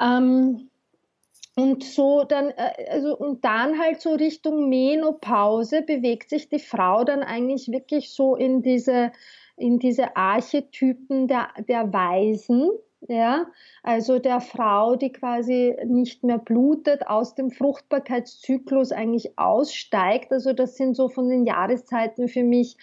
[0.00, 0.70] Ähm,
[1.56, 7.04] und so dann, äh, also, und dann halt so Richtung Menopause bewegt sich die Frau
[7.04, 9.12] dann eigentlich wirklich so in diese,
[9.56, 12.70] in diese Archetypen der, der Weisen,
[13.06, 13.46] ja,
[13.82, 20.32] also der Frau, die quasi nicht mehr blutet, aus dem Fruchtbarkeitszyklus eigentlich aussteigt.
[20.32, 22.78] Also das sind so von den Jahreszeiten für mich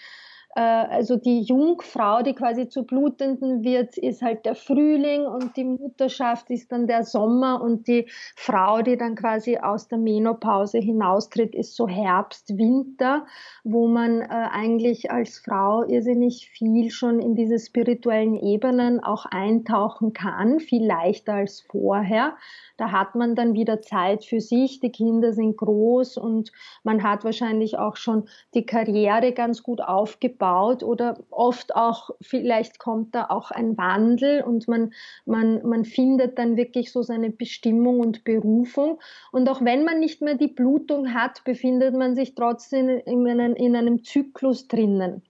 [0.60, 6.50] also die Jungfrau, die quasi zu Blutenden wird, ist halt der Frühling und die Mutterschaft
[6.52, 11.76] ist dann der Sommer und die Frau, die dann quasi aus der Menopause hinaustritt, ist
[11.76, 13.26] so Herbst, Winter,
[13.64, 20.12] wo man äh, eigentlich als Frau irrsinnig viel schon in diese spirituellen Ebenen auch eintauchen
[20.12, 22.36] kann, viel leichter als vorher.
[22.76, 26.52] Da hat man dann wieder Zeit für sich, die Kinder sind groß und
[26.84, 33.14] man hat wahrscheinlich auch schon die Karriere ganz gut aufgebaut oder oft auch, vielleicht kommt
[33.16, 34.94] da auch ein Wandel und man,
[35.26, 39.00] man, man findet dann wirklich so seine Bestimmung und Berufung.
[39.32, 43.56] Und auch wenn man nicht mehr die Blutung hat, befindet man sich trotzdem in einem,
[43.56, 45.22] in einem Zyklus drinnen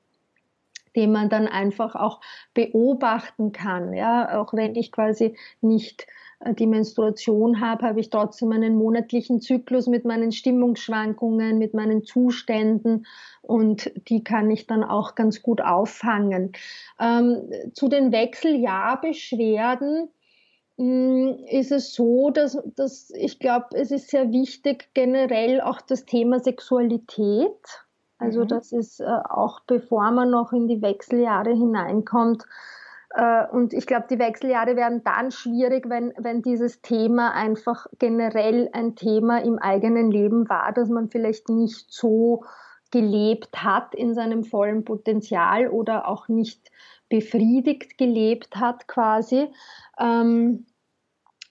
[0.96, 2.20] den man dann einfach auch
[2.54, 3.94] beobachten kann.
[3.94, 6.06] Ja, auch wenn ich quasi nicht
[6.40, 12.04] äh, die Menstruation habe, habe ich trotzdem einen monatlichen Zyklus mit meinen Stimmungsschwankungen, mit meinen
[12.04, 13.06] Zuständen
[13.52, 16.54] und die kann ich dann auch ganz gut auffangen.
[17.00, 20.08] Ähm, zu den Wechseljahrbeschwerden
[20.78, 26.06] mm, ist es so, dass, dass ich glaube, es ist sehr wichtig generell auch das
[26.06, 27.60] Thema Sexualität.
[28.20, 28.48] Also mhm.
[28.48, 32.46] das ist äh, auch bevor man noch in die Wechseljahre hineinkommt,
[33.14, 38.70] äh, und ich glaube, die Wechseljahre werden dann schwierig, wenn, wenn dieses Thema einfach generell
[38.72, 42.46] ein Thema im eigenen Leben war, dass man vielleicht nicht so
[42.92, 46.70] gelebt hat in seinem vollen Potenzial oder auch nicht
[47.10, 49.48] befriedigt gelebt hat quasi.
[50.00, 50.66] Ähm,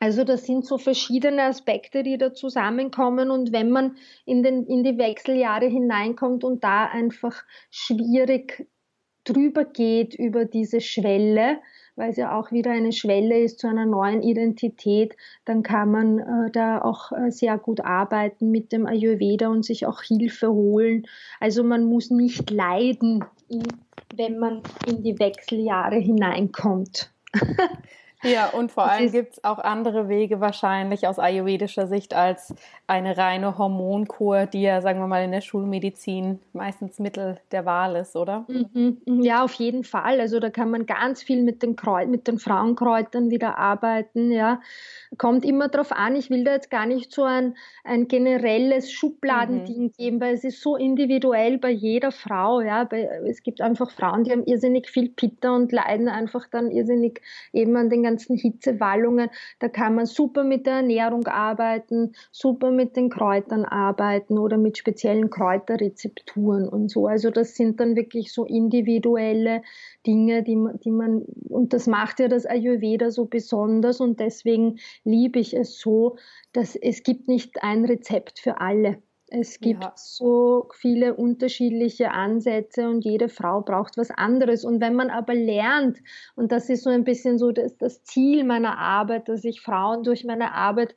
[0.00, 4.83] also das sind so verschiedene Aspekte, die da zusammenkommen und wenn man in, den, in
[4.83, 8.66] die Wechseljahre hineinkommt und da einfach schwierig
[9.32, 11.58] drüber geht über diese Schwelle,
[11.96, 16.18] weil es ja auch wieder eine Schwelle ist zu einer neuen Identität, dann kann man
[16.18, 21.06] äh, da auch äh, sehr gut arbeiten mit dem Ayurveda und sich auch Hilfe holen.
[21.40, 23.24] Also man muss nicht leiden,
[24.16, 27.12] wenn man in die Wechseljahre hineinkommt.
[28.22, 32.54] Ja, und vor allem gibt es auch andere Wege wahrscheinlich aus ayurvedischer Sicht als
[32.87, 37.96] eine reine Hormonkur, die ja, sagen wir mal, in der Schulmedizin meistens Mittel der Wahl
[37.96, 38.44] ist, oder?
[38.48, 39.22] Mhm, mhm.
[39.22, 40.20] Ja, auf jeden Fall.
[40.20, 44.30] Also da kann man ganz viel mit den, Kräut mit den Frauenkräutern wieder arbeiten.
[44.33, 44.61] Ja,
[45.16, 46.14] kommt immer darauf an.
[46.14, 49.92] Ich will da jetzt gar nicht so ein, ein generelles Schubladending mhm.
[49.96, 52.61] geben, weil es ist so individuell bei jeder Frau.
[52.61, 56.70] Ja, bei, es gibt einfach Frauen, die haben irrsinnig viel Pitter und leiden einfach dann
[56.70, 59.31] irrsinnig eben an den ganzen Hitzewallungen.
[59.59, 64.79] Da kann man super mit der Ernährung arbeiten, super mit den Kräutern arbeiten oder mit
[64.79, 67.07] speziellen Kräuterrezepturen und so.
[67.07, 69.62] Also das sind dann wirklich so individuelle
[70.07, 75.38] Dinge, die, die man, und das macht ja das Ayurveda so besonders und deswegen liebe
[75.38, 76.16] ich es so,
[76.53, 79.03] dass es gibt nicht ein Rezept für alle.
[79.32, 79.92] Es gibt ja.
[79.94, 84.64] so viele unterschiedliche Ansätze und jede Frau braucht was anderes.
[84.64, 85.98] Und wenn man aber lernt,
[86.34, 90.02] und das ist so ein bisschen so das, das Ziel meiner Arbeit, dass ich Frauen
[90.02, 90.96] durch meine Arbeit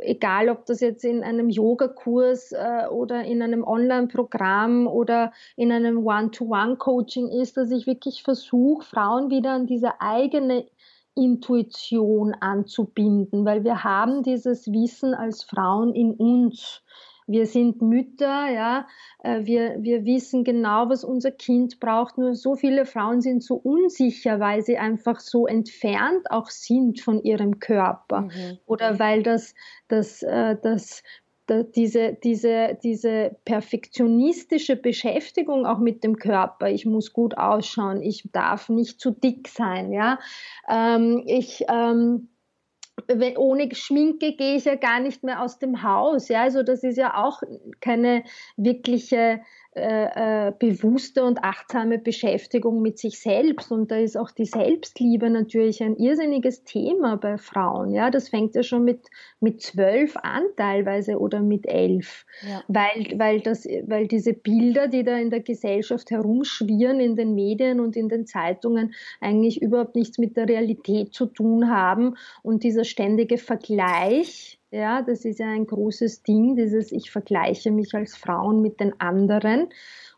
[0.00, 6.06] egal ob das jetzt in einem Yogakurs äh, oder in einem Online-Programm oder in einem
[6.06, 10.66] One-to-One-Coaching ist, dass ich wirklich versuche, Frauen wieder an diese eigene
[11.14, 16.82] Intuition anzubinden, weil wir haben dieses Wissen als Frauen in uns
[17.28, 18.86] wir sind Mütter, ja,
[19.22, 22.18] äh, wir, wir wissen genau, was unser Kind braucht.
[22.18, 27.22] Nur so viele Frauen sind so unsicher, weil sie einfach so entfernt auch sind von
[27.22, 28.22] ihrem Körper.
[28.22, 28.58] Mhm.
[28.66, 29.54] Oder weil das,
[29.88, 31.02] das, äh, das
[31.76, 38.68] diese, diese, diese perfektionistische Beschäftigung auch mit dem Körper, ich muss gut ausschauen, ich darf
[38.68, 40.18] nicht zu dick sein, ja,
[40.68, 42.28] ähm, ich, ähm,
[43.36, 46.28] ohne Schminke gehe ich ja gar nicht mehr aus dem Haus.
[46.28, 47.42] Ja, also das ist ja auch
[47.80, 48.24] keine
[48.56, 49.40] wirkliche
[49.78, 53.70] äh, äh, bewusste und achtsame Beschäftigung mit sich selbst.
[53.70, 57.92] Und da ist auch die Selbstliebe natürlich ein irrsinniges Thema bei Frauen.
[57.92, 59.06] Ja, das fängt ja schon mit,
[59.40, 62.26] mit zwölf an teilweise oder mit elf.
[62.42, 62.62] Ja.
[62.68, 67.80] Weil, weil, das, weil diese Bilder, die da in der Gesellschaft herumschwirren, in den Medien
[67.80, 72.16] und in den Zeitungen, eigentlich überhaupt nichts mit der Realität zu tun haben.
[72.42, 77.94] Und dieser ständige Vergleich, ja, das ist ja ein großes Ding, dieses ich vergleiche mich
[77.94, 79.68] als Frauen mit den anderen.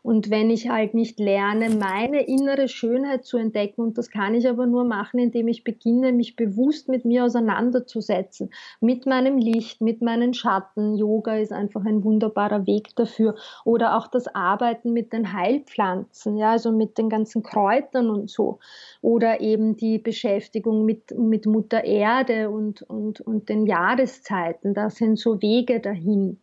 [0.03, 4.49] Und wenn ich halt nicht lerne, meine innere Schönheit zu entdecken, und das kann ich
[4.49, 10.01] aber nur machen, indem ich beginne, mich bewusst mit mir auseinanderzusetzen, mit meinem Licht, mit
[10.01, 10.95] meinen Schatten.
[10.95, 13.35] Yoga ist einfach ein wunderbarer Weg dafür.
[13.63, 18.59] Oder auch das Arbeiten mit den Heilpflanzen, ja, also mit den ganzen Kräutern und so.
[19.01, 24.73] Oder eben die Beschäftigung mit, mit Mutter Erde und, und, und den Jahreszeiten.
[24.73, 26.39] Das sind so Wege dahin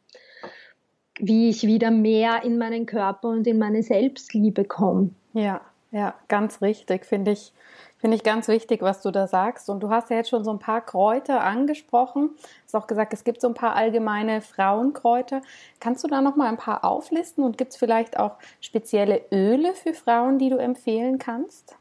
[1.19, 5.11] wie ich wieder mehr in meinen Körper und in meine Selbstliebe komme.
[5.33, 7.53] Ja, ja, ganz richtig, finde ich,
[7.97, 9.71] finde ich ganz wichtig, was du da sagst.
[9.71, 12.31] Und du hast ja jetzt schon so ein paar Kräuter angesprochen.
[12.65, 15.41] Hast auch gesagt, es gibt so ein paar allgemeine Frauenkräuter.
[15.81, 19.73] Kannst du da noch mal ein paar auflisten und gibt es vielleicht auch spezielle Öle
[19.75, 21.77] für Frauen, die du empfehlen kannst?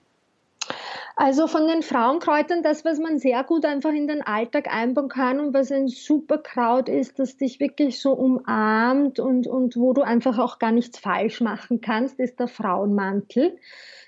[1.20, 5.40] Also von den Frauenkräutern, das, was man sehr gut einfach in den Alltag einbauen kann
[5.40, 10.04] und was ein super Kraut ist, das dich wirklich so umarmt und, und wo du
[10.04, 13.58] einfach auch gar nichts falsch machen kannst, ist der Frauenmantel.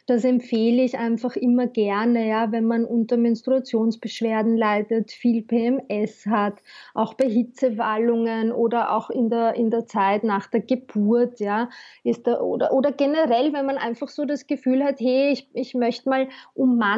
[0.09, 6.63] Das empfehle ich einfach immer gerne, ja, wenn man unter Menstruationsbeschwerden leidet, viel PMS hat,
[6.95, 11.69] auch bei Hitzewallungen oder auch in der, in der Zeit nach der Geburt, ja,
[12.03, 15.75] ist da, oder, oder generell, wenn man einfach so das Gefühl hat, hey, ich, ich
[15.75, 16.27] möchte mal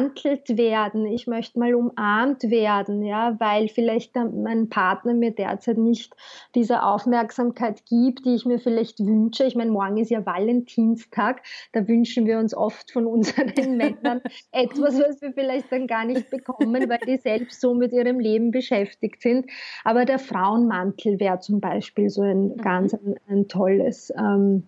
[0.02, 6.14] ummantelt werden, ich möchte mal umarmt werden, ja, weil vielleicht mein Partner mir derzeit nicht
[6.54, 9.44] diese Aufmerksamkeit gibt, die ich mir vielleicht wünsche.
[9.44, 14.20] Ich meine, morgen ist ja Valentinstag, da wünschen wir uns oft von von unseren Männern
[14.52, 18.50] etwas, was wir vielleicht dann gar nicht bekommen, weil die selbst so mit ihrem Leben
[18.50, 19.46] beschäftigt sind.
[19.84, 22.56] Aber der Frauenmantel wäre zum Beispiel so ein mhm.
[22.58, 24.64] ganz ein, ein tolles ähm,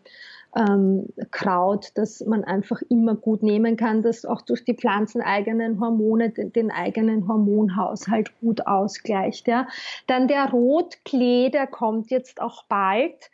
[0.56, 6.30] ähm, Kraut, das man einfach immer gut nehmen kann, das auch durch die pflanzeneigenen Hormone
[6.30, 9.48] den, den eigenen Hormonhaushalt gut ausgleicht.
[9.48, 9.66] Ja.
[10.06, 13.30] Dann der Rotklee, der kommt jetzt auch bald.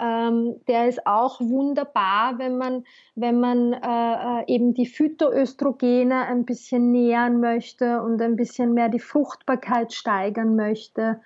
[0.00, 6.46] Ähm, der ist auch wunderbar, wenn man, wenn man äh, äh, eben die Phytoöstrogene ein
[6.46, 11.20] bisschen nähern möchte und ein bisschen mehr die Fruchtbarkeit steigern möchte.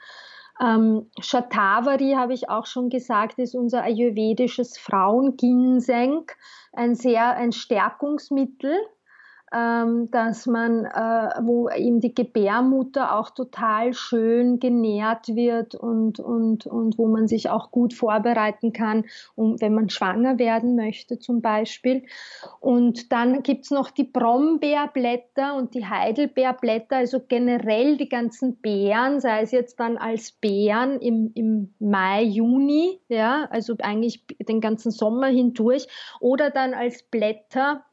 [0.61, 6.31] Ähm, Shatavari, habe ich auch schon gesagt, ist unser ayurvedisches Frauenginseng,
[6.73, 8.75] ein sehr ein Stärkungsmittel
[9.51, 16.99] dass man, äh, wo eben die Gebärmutter auch total schön genährt wird und, und, und
[16.99, 19.05] wo man sich auch gut vorbereiten kann,
[19.37, 22.03] um, wenn man schwanger werden möchte zum Beispiel.
[22.59, 29.43] Und dann gibt's noch die Brombeerblätter und die Heidelbeerblätter, also generell die ganzen Beeren, sei
[29.43, 35.29] es jetzt dann als Beeren im, im Mai, Juni, ja, also eigentlich den ganzen Sommer
[35.29, 35.87] hindurch,
[36.21, 37.85] oder dann als Blätter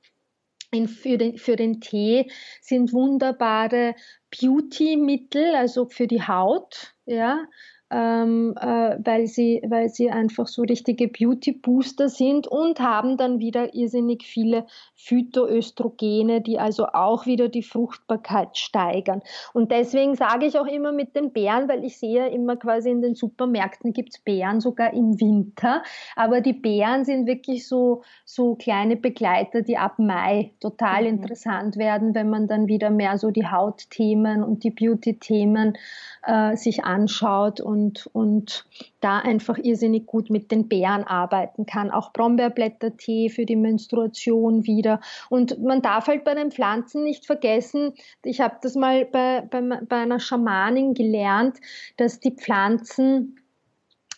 [0.88, 2.32] für, den, für den Tee
[2.62, 3.96] sind wunderbare
[4.32, 7.46] Beauty-Mittel, also für die Haut, ja,
[7.94, 13.76] ähm, äh, weil, sie, weil sie einfach so richtige Beauty-Booster sind und haben dann wieder
[13.76, 19.22] irrsinnig viele Phytoöstrogene, die also auch wieder die Fruchtbarkeit steigern.
[19.54, 23.04] Und deswegen sage ich auch immer mit den Beeren, weil ich sehe immer quasi in
[23.04, 25.84] den Supermärkten gibt es Beeren sogar im Winter,
[26.16, 31.10] aber die Beeren sind wirklich so, so kleine Begleiter, die ab Mai total mhm.
[31.10, 35.78] interessant werden, wenn man dann wieder mehr so die Hautthemen und die Beauty-Themen
[36.26, 38.66] äh, sich anschaut und und, und
[39.02, 41.92] da einfach irrsinnig gut mit den Beeren arbeiten kann.
[41.92, 45.02] Auch Brombeerblättertee für die Menstruation wieder.
[45.30, 47.94] Und man darf halt bei den Pflanzen nicht vergessen,
[48.24, 51.60] ich habe das mal bei, bei, bei einer Schamanin gelernt,
[51.98, 53.40] dass die Pflanzen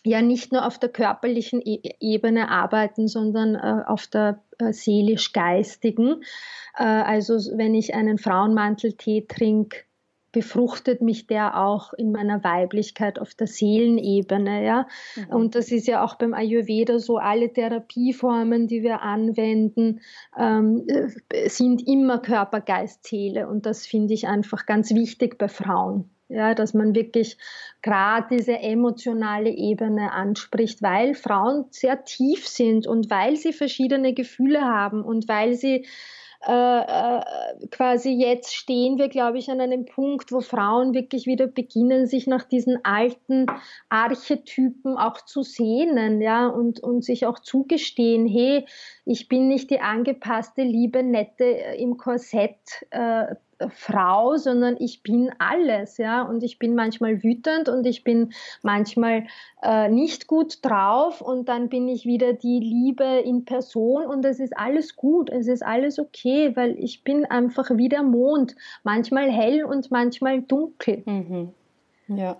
[0.04, 6.22] ja nicht nur auf der körperlichen e-, Ebene arbeiten, sondern äh, auf der äh, seelisch-geistigen.
[6.76, 9.80] Äh, also wenn ich einen Frauenmanteltee trinke,
[10.36, 14.86] befruchtet mich der auch in meiner Weiblichkeit auf der Seelenebene, ja.
[15.16, 15.34] Mhm.
[15.34, 20.02] Und das ist ja auch beim Ayurveda so, alle Therapieformen, die wir anwenden,
[20.38, 23.48] ähm, äh, sind immer Körper, Geist, Seele.
[23.48, 26.10] Und das finde ich einfach ganz wichtig bei Frauen.
[26.28, 27.38] Ja, dass man wirklich
[27.80, 34.60] gerade diese emotionale Ebene anspricht, weil Frauen sehr tief sind und weil sie verschiedene Gefühle
[34.60, 35.86] haben und weil sie
[36.46, 42.26] quasi jetzt stehen wir, glaube ich, an einem Punkt, wo Frauen wirklich wieder beginnen, sich
[42.26, 43.46] nach diesen alten
[43.88, 48.64] Archetypen auch zu sehnen, ja, und, und sich auch zugestehen, hey,
[49.04, 52.58] ich bin nicht die angepasste, liebe, nette äh, im Korsett
[52.90, 53.34] äh,
[53.70, 58.32] Frau, sondern ich bin alles, ja, und ich bin manchmal wütend und ich bin
[58.62, 59.26] manchmal
[59.62, 64.40] äh, nicht gut drauf und dann bin ich wieder die Liebe in Person und es
[64.40, 69.30] ist alles gut, es ist alles okay, weil ich bin einfach wie der Mond, manchmal
[69.30, 71.02] hell und manchmal dunkel.
[71.06, 71.54] Mhm.
[72.08, 72.36] Ja,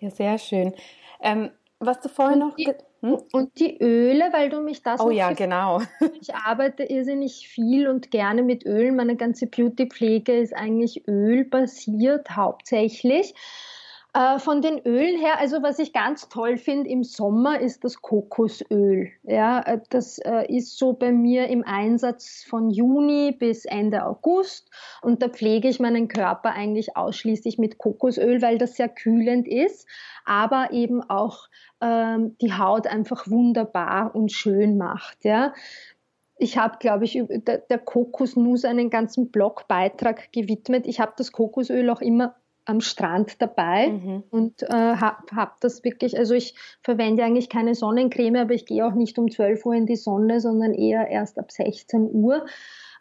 [0.00, 0.74] ja, sehr schön.
[1.20, 1.50] Ähm,
[1.80, 2.56] was du vorhin noch.
[3.00, 3.18] Hm?
[3.32, 5.00] Und die Öle, weil du mich das.
[5.00, 5.80] Oh ja, genau.
[6.20, 8.96] Ich arbeite irrsinnig viel und gerne mit Ölen.
[8.96, 13.34] Meine ganze Beautypflege ist eigentlich ölbasiert hauptsächlich.
[14.14, 18.00] Äh, von den Ölen her, also was ich ganz toll finde im Sommer, ist das
[18.00, 19.10] Kokosöl.
[19.22, 24.70] Ja, äh, das äh, ist so bei mir im Einsatz von Juni bis Ende August
[25.02, 29.86] und da pflege ich meinen Körper eigentlich ausschließlich mit Kokosöl, weil das sehr kühlend ist,
[30.24, 31.48] aber eben auch
[31.80, 35.24] ähm, die Haut einfach wunderbar und schön macht.
[35.24, 35.52] Ja,
[36.36, 40.86] ich habe, glaube ich, der, der Kokosnuss einen ganzen Blogbeitrag gewidmet.
[40.86, 44.22] Ich habe das Kokosöl auch immer am Strand dabei mhm.
[44.30, 48.86] und äh, habe hab das wirklich, also ich verwende eigentlich keine Sonnencreme, aber ich gehe
[48.86, 52.44] auch nicht um 12 Uhr in die Sonne, sondern eher erst ab 16 Uhr.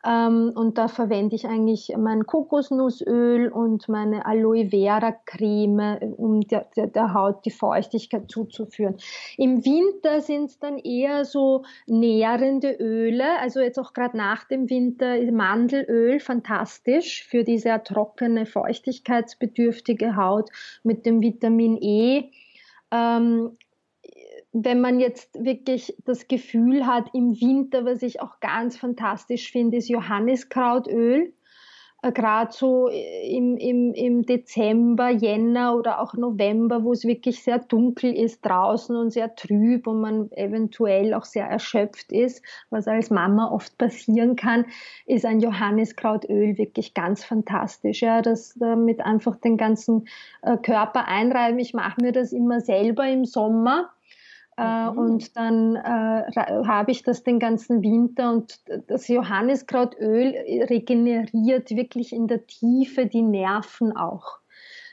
[0.06, 6.68] Ähm, und da verwende ich eigentlich mein Kokosnussöl und meine Aloe Vera Creme, um der,
[6.76, 8.98] der, der Haut die Feuchtigkeit zuzuführen.
[9.38, 14.70] Im Winter sind es dann eher so nährende Öle, also jetzt auch gerade nach dem
[14.70, 20.50] Winter Mandelöl, fantastisch für diese sehr trockene, feuchtigkeitsbedürftige Haut
[20.84, 22.32] mit dem Vitamin E.
[22.92, 23.58] Ähm,
[24.64, 29.78] wenn man jetzt wirklich das Gefühl hat, im Winter, was ich auch ganz fantastisch finde,
[29.78, 31.34] ist Johanniskrautöl.
[32.02, 37.60] Äh, Gerade so im, im, im Dezember, Jänner oder auch November, wo es wirklich sehr
[37.60, 43.12] dunkel ist draußen und sehr trüb und man eventuell auch sehr erschöpft ist, was als
[43.12, 44.66] Mama oft passieren kann,
[45.06, 48.02] ist ein Johanniskrautöl wirklich ganz fantastisch.
[48.02, 50.08] Ja, das damit einfach den ganzen
[50.42, 51.60] äh, Körper einreiben.
[51.60, 53.97] Ich mache mir das immer selber im Sommer äh,
[54.58, 54.98] mhm.
[54.98, 56.32] Und dann äh,
[56.66, 60.36] habe ich das den ganzen Winter und das Johanniskrautöl
[60.70, 64.40] regeneriert wirklich in der Tiefe die Nerven auch.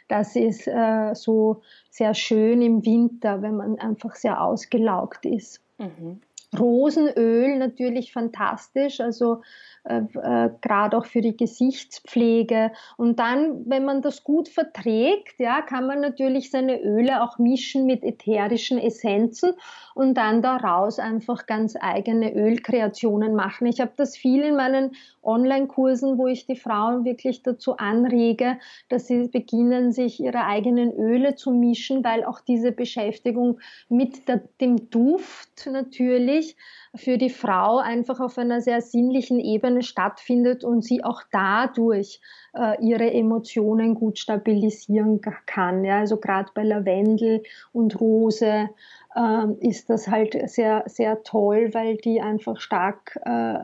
[0.09, 5.63] Das ist äh, so sehr schön im Winter, wenn man einfach sehr ausgelaugt ist.
[5.79, 6.21] Mhm.
[6.59, 9.43] Rosenöl natürlich fantastisch, also
[9.85, 12.73] äh, äh, gerade auch für die Gesichtspflege.
[12.97, 17.85] Und dann, wenn man das gut verträgt, ja, kann man natürlich seine Öle auch mischen
[17.85, 19.53] mit ätherischen Essenzen
[19.95, 23.67] und dann daraus einfach ganz eigene Ölkreationen machen.
[23.67, 28.59] Ich habe das viel in meinen Online-Kursen, wo ich die Frauen wirklich dazu anrege,
[28.89, 33.61] dass sie beginnen, sich ihre eigenen Öle zu mischen, weil auch diese Beschäftigung
[33.91, 36.57] mit der, dem Duft natürlich
[36.95, 42.21] für die Frau einfach auf einer sehr sinnlichen Ebene stattfindet und sie auch dadurch
[42.55, 45.85] äh, ihre Emotionen gut stabilisieren kann.
[45.85, 47.43] Ja, also gerade bei Lavendel
[47.73, 48.71] und Rose
[49.17, 53.59] äh, ist das halt sehr, sehr toll, weil die einfach stark äh,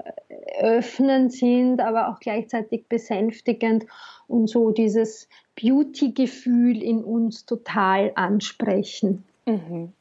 [0.61, 3.87] öffnend sind, aber auch gleichzeitig besänftigend
[4.27, 5.29] und so dieses
[5.61, 9.25] Beauty-Gefühl in uns total ansprechen.
[9.47, 9.93] Mhm.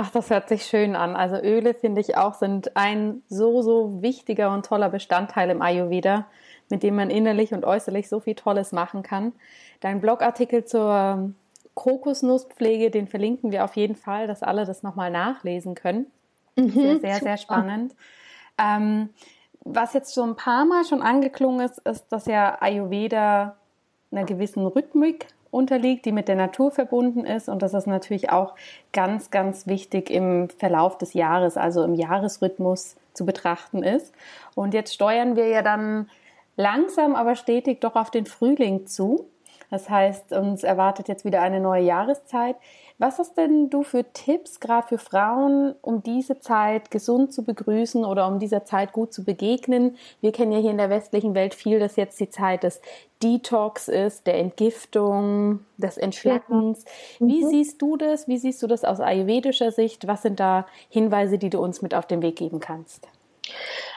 [0.00, 1.16] Ach, das hört sich schön an.
[1.16, 6.26] Also Öle finde ich auch sind ein so, so wichtiger und toller Bestandteil im Ayurveda,
[6.70, 9.32] mit dem man innerlich und äußerlich so viel Tolles machen kann.
[9.80, 11.32] Dein Blogartikel zur
[11.74, 16.06] Kokosnusspflege, den verlinken wir auf jeden Fall, dass alle das nochmal nachlesen können.
[16.54, 17.96] Mhm, sehr, sehr, sehr spannend.
[18.56, 19.08] Ähm,
[19.64, 23.56] was jetzt schon ein paar Mal schon angeklungen ist, ist, dass ja Ayurveda
[24.12, 27.48] einer gewissen Rhythmik unterliegt, die mit der Natur verbunden ist.
[27.48, 28.54] Und das ist natürlich auch
[28.92, 34.14] ganz, ganz wichtig im Verlauf des Jahres, also im Jahresrhythmus zu betrachten ist.
[34.54, 36.08] Und jetzt steuern wir ja dann
[36.56, 39.26] langsam, aber stetig doch auf den Frühling zu.
[39.70, 42.56] Das heißt, uns erwartet jetzt wieder eine neue Jahreszeit.
[43.00, 48.04] Was hast denn du für Tipps, gerade für Frauen, um diese Zeit gesund zu begrüßen
[48.04, 49.96] oder um dieser Zeit gut zu begegnen?
[50.20, 52.80] Wir kennen ja hier in der westlichen Welt viel, dass jetzt die Zeit des
[53.22, 56.84] Detox ist, der Entgiftung, des Entschlackens.
[57.20, 57.48] Wie mhm.
[57.48, 58.26] siehst du das?
[58.26, 60.08] Wie siehst du das aus ayurvedischer Sicht?
[60.08, 63.06] Was sind da Hinweise, die du uns mit auf den Weg geben kannst?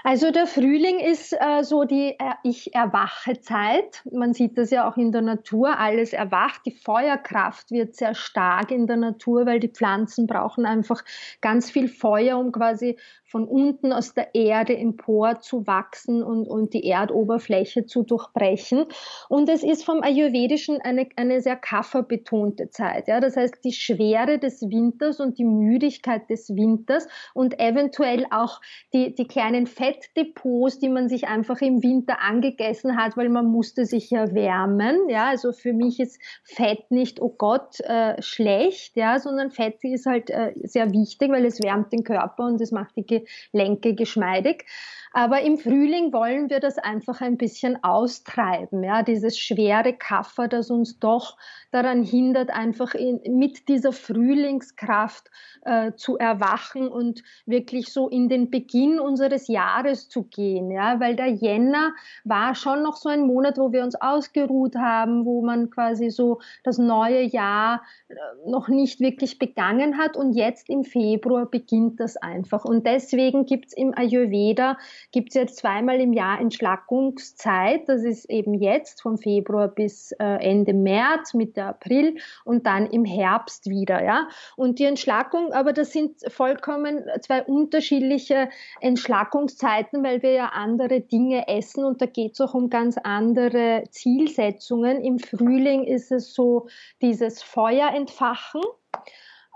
[0.04, 4.04] Also der Frühling ist äh, so die äh, Ich erwache Zeit.
[4.12, 5.78] Man sieht das ja auch in der Natur.
[5.78, 6.62] Alles erwacht.
[6.66, 11.04] Die Feuerkraft wird sehr stark in der Natur, weil die Pflanzen brauchen einfach
[11.40, 12.98] ganz viel Feuer, um quasi
[13.32, 18.86] von unten aus der Erde empor zu wachsen und, und die Erdoberfläche zu durchbrechen.
[19.30, 23.08] Und es ist vom Ayurvedischen eine, eine sehr kafferbetonte Zeit.
[23.08, 23.22] Ja?
[23.22, 28.60] Das heißt, die Schwere des Winters und die Müdigkeit des Winters und eventuell auch
[28.94, 33.86] die, die kleinen Fettdepots, die man sich einfach im Winter angegessen hat, weil man musste
[33.86, 35.08] sich ja wärmen.
[35.08, 35.28] Ja?
[35.30, 39.20] Also für mich ist Fett nicht, oh Gott, äh, schlecht, ja?
[39.20, 42.98] sondern Fett ist halt äh, sehr wichtig, weil es wärmt den Körper und es macht
[42.98, 43.21] die
[43.52, 44.66] Lenke geschmeidig.
[45.14, 50.72] Aber im Frühling wollen wir das einfach ein bisschen austreiben, ja, dieses schwere Kaffer, das
[50.72, 51.38] uns doch
[51.72, 55.30] daran hindert, einfach in, mit dieser Frühlingskraft
[55.64, 61.16] äh, zu erwachen und wirklich so in den Beginn unseres Jahres zu gehen, ja, weil
[61.16, 61.92] der Jänner
[62.24, 66.40] war schon noch so ein Monat, wo wir uns ausgeruht haben, wo man quasi so
[66.64, 68.16] das neue Jahr äh,
[68.50, 70.16] noch nicht wirklich begangen hat.
[70.16, 72.66] Und jetzt im Februar beginnt das einfach.
[72.66, 74.78] Und deswegen gibt's im Ayurveda
[75.12, 77.88] gibt es jetzt zweimal im Jahr Entschlackungszeit.
[77.88, 83.06] Das ist eben jetzt vom Februar bis äh, Ende März, Mitte April und dann im
[83.06, 84.04] Herbst wieder.
[84.04, 84.28] Ja?
[84.56, 88.50] Und die Entschlackung, aber das sind vollkommen zwei unterschiedliche
[88.80, 93.84] Entschlackungszeiten, weil wir ja andere Dinge essen und da geht es auch um ganz andere
[93.90, 95.02] Zielsetzungen.
[95.02, 96.68] Im Frühling ist es so
[97.02, 98.62] dieses Feuer entfachen.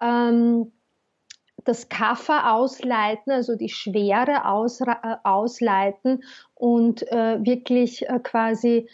[0.02, 0.72] Ähm,
[1.66, 8.88] das Kaffer ausleiten, also die Schwere aus, äh, ausleiten und äh, wirklich äh, quasi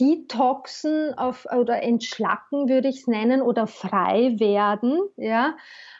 [0.00, 5.56] detoxen auf, oder entschlacken, würde ich es nennen, oder frei werden, ja,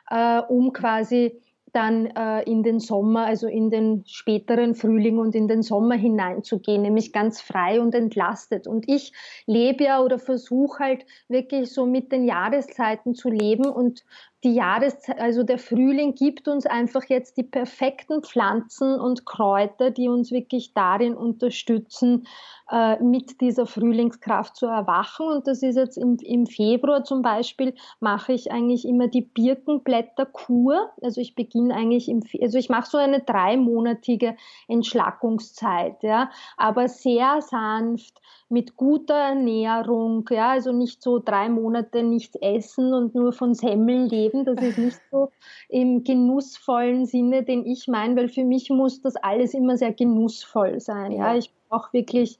[0.08, 1.42] äh, um quasi
[1.72, 6.82] dann äh, in den Sommer, also in den späteren Frühling und in den Sommer hineinzugehen,
[6.82, 8.66] nämlich ganz frei und entlastet.
[8.66, 9.12] Und ich
[9.46, 14.04] lebe ja oder versuche halt wirklich so mit den Jahreszeiten zu leben und
[14.44, 20.08] die Jahreszeit, also der Frühling gibt uns einfach jetzt die perfekten Pflanzen und Kräuter, die
[20.08, 22.26] uns wirklich darin unterstützen,
[22.70, 25.26] äh, mit dieser Frühlingskraft zu erwachen.
[25.26, 30.90] Und das ist jetzt im, im Februar zum Beispiel, mache ich eigentlich immer die Birkenblätterkur.
[31.02, 34.36] Also ich beginne eigentlich im, also ich mache so eine dreimonatige
[34.68, 42.34] Entschlackungszeit, ja, aber sehr sanft, mit guter Ernährung, ja, also nicht so drei Monate nichts
[42.40, 44.44] essen und nur von Semmeln leben.
[44.44, 45.30] Das ist nicht so
[45.68, 50.80] im genussvollen Sinne, den ich meine, weil für mich muss das alles immer sehr genussvoll
[50.80, 51.12] sein.
[51.12, 52.38] Ja, ich brauche wirklich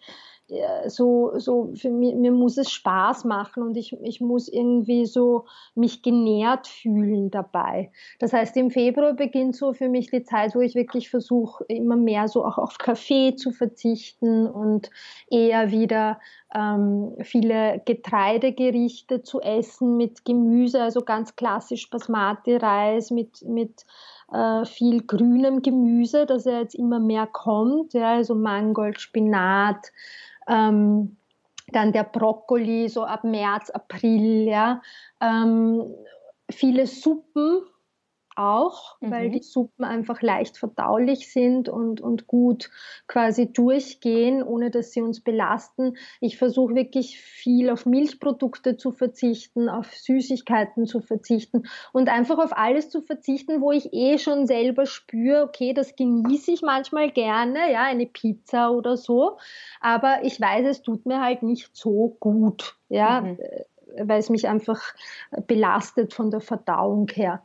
[0.87, 5.45] so, so für mich, mir muss es Spaß machen und ich, ich muss irgendwie so
[5.75, 7.91] mich genährt fühlen dabei.
[8.19, 11.97] Das heißt, im Februar beginnt so für mich die Zeit, wo ich wirklich versuche, immer
[11.97, 14.91] mehr so auch auf Kaffee zu verzichten und
[15.31, 16.19] eher wieder
[16.55, 23.85] ähm, viele Getreidegerichte zu essen mit Gemüse, also ganz klassisch Basmati-Reis mit, mit
[24.33, 29.93] äh, viel grünem Gemüse, das ja jetzt immer mehr kommt, ja, also Mangold, Spinat,
[30.49, 31.17] ähm,
[31.73, 34.81] dann der Brokkoli so ab März, April, ja.
[35.21, 35.95] Ähm,
[36.51, 37.63] viele Suppen,
[38.39, 39.11] auch, mhm.
[39.11, 42.71] weil die Suppen einfach leicht verdaulich sind und, und gut
[43.07, 45.97] quasi durchgehen, ohne dass sie uns belasten.
[46.21, 52.57] Ich versuche wirklich viel auf Milchprodukte zu verzichten, auf Süßigkeiten zu verzichten und einfach auf
[52.57, 57.73] alles zu verzichten, wo ich eh schon selber spüre, okay, das genieße ich manchmal gerne,
[57.73, 59.39] ja, eine Pizza oder so,
[59.81, 63.23] aber ich weiß, es tut mir halt nicht so gut, ja.
[63.23, 63.39] Mhm
[64.01, 64.81] weil es mich einfach
[65.47, 67.43] belastet von der Verdauung her.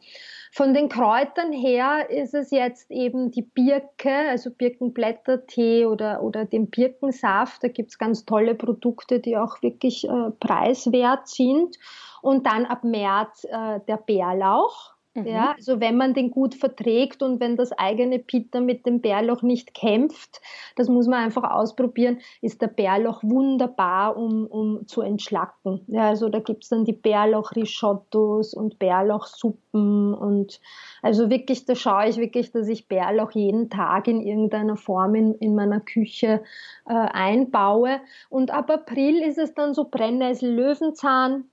[0.55, 6.69] Von den Kräutern her ist es jetzt eben die Birke, also Birkenblättertee oder, oder den
[6.69, 7.63] Birkensaft.
[7.63, 11.79] Da gibt's ganz tolle Produkte, die auch wirklich äh, preiswert sind.
[12.21, 14.92] Und dann ab März äh, der Bärlauch.
[15.15, 15.27] Mhm.
[15.27, 19.43] Ja, also wenn man den gut verträgt und wenn das eigene Pitter mit dem Bärlauch
[19.43, 20.41] nicht kämpft,
[20.75, 25.81] das muss man einfach ausprobieren, ist der Bärlauch wunderbar, um, um zu entschlacken.
[25.87, 30.59] Ja, also da gibt's dann die Bärlauch-Risottos und Bärlauchsuppen und
[31.03, 35.35] also wirklich, da schaue ich wirklich, dass ich Bärlauch jeden Tag in irgendeiner Form in,
[35.35, 36.43] in meiner Küche
[36.87, 38.01] äh, einbaue.
[38.29, 41.45] Und ab April ist es dann so Brennnessel-Löwenzahn,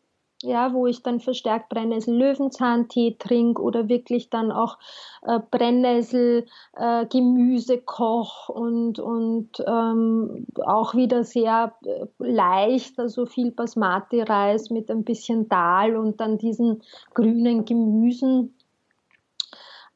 [0.42, 4.78] ja, wo ich dann verstärkt Brennnessel-Löwenzahntee trinke oder wirklich dann auch
[5.22, 13.50] äh, Brennnessel, äh, Gemüse koch und, und ähm, auch wieder sehr äh, leicht, also viel
[13.50, 16.82] Basmati-Reis mit ein bisschen Dal und dann diesen
[17.12, 18.54] grünen Gemüsen.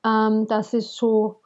[0.04, 1.40] Ähm, das ist so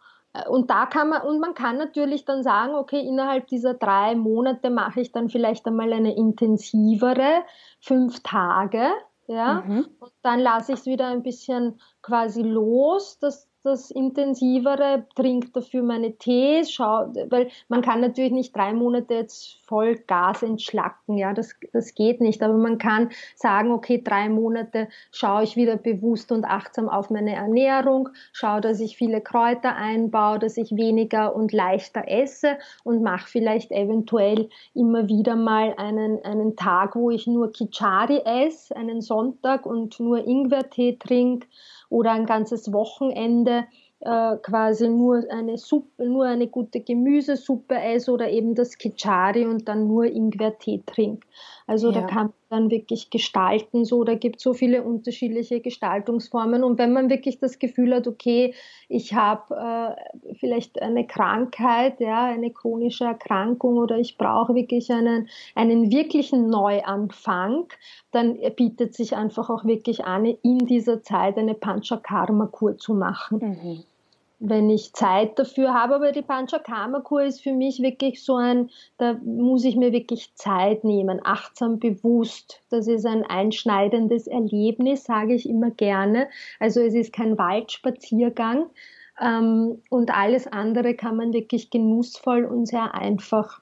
[0.49, 4.71] und da kann man, und man kann natürlich dann sagen, okay, innerhalb dieser drei Monate
[4.71, 7.45] mache ich dann vielleicht einmal eine intensivere,
[7.81, 8.89] fünf Tage,
[9.27, 9.89] ja, mhm.
[9.99, 15.83] und dann lasse ich es wieder ein bisschen quasi los, das das Intensivere, trinke dafür
[15.83, 21.35] meine Tees, schau, weil man kann natürlich nicht drei Monate jetzt voll Gas entschlacken, ja,
[21.35, 26.33] das, das geht nicht, aber man kann sagen, okay, drei Monate schaue ich wieder bewusst
[26.33, 31.53] und achtsam auf meine Ernährung, schaue, dass ich viele Kräuter einbaue, dass ich weniger und
[31.53, 37.53] leichter esse und mache vielleicht eventuell immer wieder mal einen, einen Tag, wo ich nur
[37.53, 41.47] Kichari esse, einen Sonntag und nur Ingwertee trinke
[41.89, 43.67] oder ein ganzes Wochenende
[44.01, 49.69] äh, quasi nur eine Suppe, nur eine gute Gemüsesuppe esse oder eben das Kichari und
[49.69, 51.27] dann nur Ingwertee trinke.
[51.69, 52.01] Also ja.
[52.01, 56.79] da kann man dann wirklich gestalten, so, da gibt es so viele unterschiedliche Gestaltungsformen und
[56.79, 58.55] wenn man wirklich das Gefühl hat, okay,
[58.89, 65.29] ich habe äh, vielleicht eine Krankheit, ja, eine chronische Erkrankung oder ich brauche wirklich einen,
[65.55, 67.67] einen wirklichen Neuanfang,
[68.13, 73.41] dann bietet sich einfach auch wirklich an, in dieser Zeit eine Panchakarma-Kur zu machen.
[73.41, 73.85] Mhm
[74.41, 75.97] wenn ich Zeit dafür habe.
[75.97, 80.85] Aber die Panchakarma-Kur ist für mich wirklich so ein, da muss ich mir wirklich Zeit
[80.85, 82.63] nehmen, achtsam, bewusst.
[82.71, 86.29] Das ist ein einschneidendes Erlebnis, sage ich immer gerne.
[86.61, 88.67] Also es ist kein Waldspaziergang.
[89.21, 93.61] Ähm, und alles andere kann man wirklich genussvoll und sehr einfach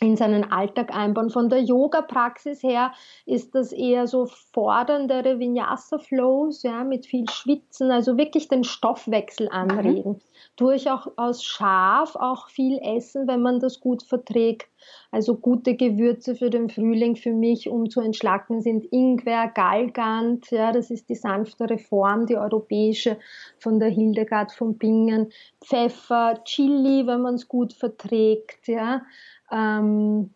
[0.00, 1.30] in seinen Alltag einbauen.
[1.30, 2.92] Von der Yoga-Praxis her
[3.24, 10.12] ist das eher so fordernde Vinyasa-Flows, ja, mit viel Schwitzen, also wirklich den Stoffwechsel anregen.
[10.12, 10.20] Mhm.
[10.56, 14.68] Durchaus scharf, auch viel essen, wenn man das gut verträgt.
[15.10, 20.72] Also gute Gewürze für den Frühling für mich, um zu entschlacken, sind Ingwer, Galgant, ja,
[20.72, 23.18] das ist die sanftere Form, die europäische
[23.58, 25.32] von der Hildegard von Bingen,
[25.64, 29.02] Pfeffer, Chili, wenn man es gut verträgt, ja.
[29.50, 30.30] Ähm,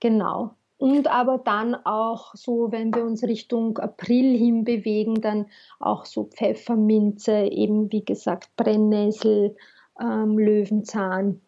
[0.00, 0.54] genau.
[0.76, 5.46] Und aber dann auch so, wenn wir uns Richtung April hin bewegen, dann
[5.78, 9.56] auch so Pfefferminze, eben wie gesagt Brennnessel,
[10.00, 11.40] ähm, Löwenzahn.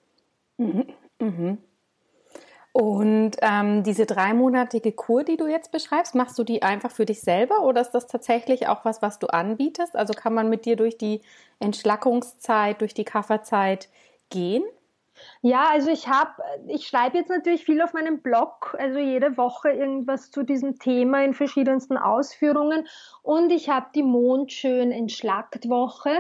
[0.59, 0.87] Mhm.
[1.19, 1.59] Mhm.
[2.73, 7.23] Und ähm, diese dreimonatige Kur, die du jetzt beschreibst, machst du die einfach für dich
[7.23, 9.97] selber oder ist das tatsächlich auch was, was du anbietest?
[9.97, 11.23] Also kann man mit dir durch die
[11.59, 13.89] Entschlackungszeit, durch die Kafferzeit
[14.29, 14.63] gehen?
[15.43, 16.31] Ja, also ich habe,
[16.67, 21.25] ich schreibe jetzt natürlich viel auf meinem Blog, also jede Woche irgendwas zu diesem Thema
[21.25, 22.87] in verschiedensten Ausführungen.
[23.23, 26.11] Und ich habe die Mondschön entschlackt Woche,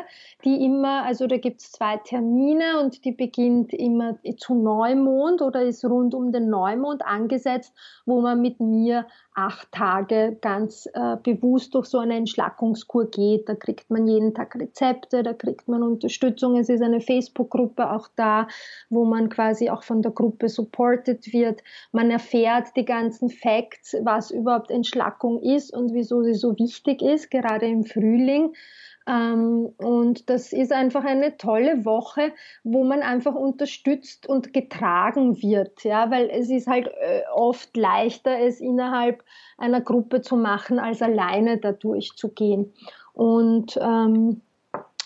[0.44, 5.62] die immer, also da gibt es zwei Termine und die beginnt immer zu Neumond oder
[5.62, 7.74] ist rund um den Neumond angesetzt,
[8.07, 13.49] wo man mit mir acht Tage ganz äh, bewusst durch so eine Entschlackungskur geht.
[13.49, 16.57] Da kriegt man jeden Tag Rezepte, da kriegt man Unterstützung.
[16.57, 18.49] Es ist eine Facebook-Gruppe auch da,
[18.91, 21.62] wo man quasi auch von der Gruppe supported wird.
[21.93, 27.30] Man erfährt die ganzen Facts, was überhaupt Entschlackung ist und wieso sie so wichtig ist,
[27.30, 28.53] gerade im Frühling.
[29.09, 32.32] Ähm, und das ist einfach eine tolle Woche,
[32.64, 38.37] wo man einfach unterstützt und getragen wird, ja, weil es ist halt äh, oft leichter,
[38.41, 39.22] es innerhalb
[39.59, 42.72] einer Gruppe zu machen, als alleine da durchzugehen.
[43.12, 44.43] Und ähm,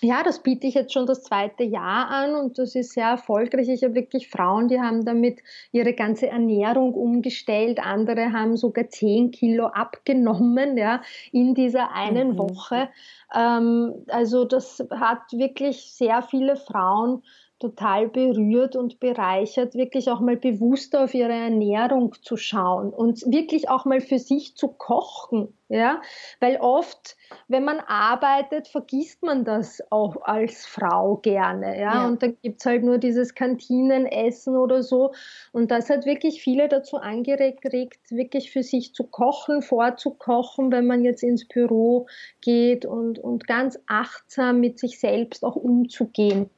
[0.03, 3.69] ja, das biete ich jetzt schon das zweite Jahr an und das ist sehr erfolgreich.
[3.69, 5.41] Ich habe wirklich Frauen, die haben damit
[5.73, 7.79] ihre ganze Ernährung umgestellt.
[7.81, 12.39] Andere haben sogar zehn Kilo abgenommen, ja, in dieser einen mhm.
[12.39, 12.89] Woche.
[13.35, 17.23] Ähm, also das hat wirklich sehr viele Frauen
[17.61, 23.69] total berührt und bereichert, wirklich auch mal bewusst auf ihre Ernährung zu schauen und wirklich
[23.69, 26.01] auch mal für sich zu kochen, ja,
[26.41, 27.17] weil oft,
[27.49, 32.07] wenn man arbeitet, vergisst man das auch als Frau gerne, ja, ja.
[32.09, 35.13] und dann gibt's halt nur dieses Kantinenessen oder so
[35.53, 37.63] und das hat wirklich viele dazu angeregt,
[38.11, 42.07] wirklich für sich zu kochen, vorzukochen, wenn man jetzt ins Büro
[42.41, 46.49] geht und, und ganz achtsam mit sich selbst auch umzugehen.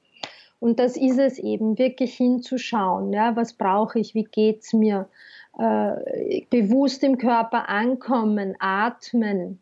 [0.62, 5.08] Und das ist es eben, wirklich hinzuschauen, ja, was brauche ich, wie geht's mir,
[5.58, 9.58] äh, bewusst im Körper ankommen, atmen.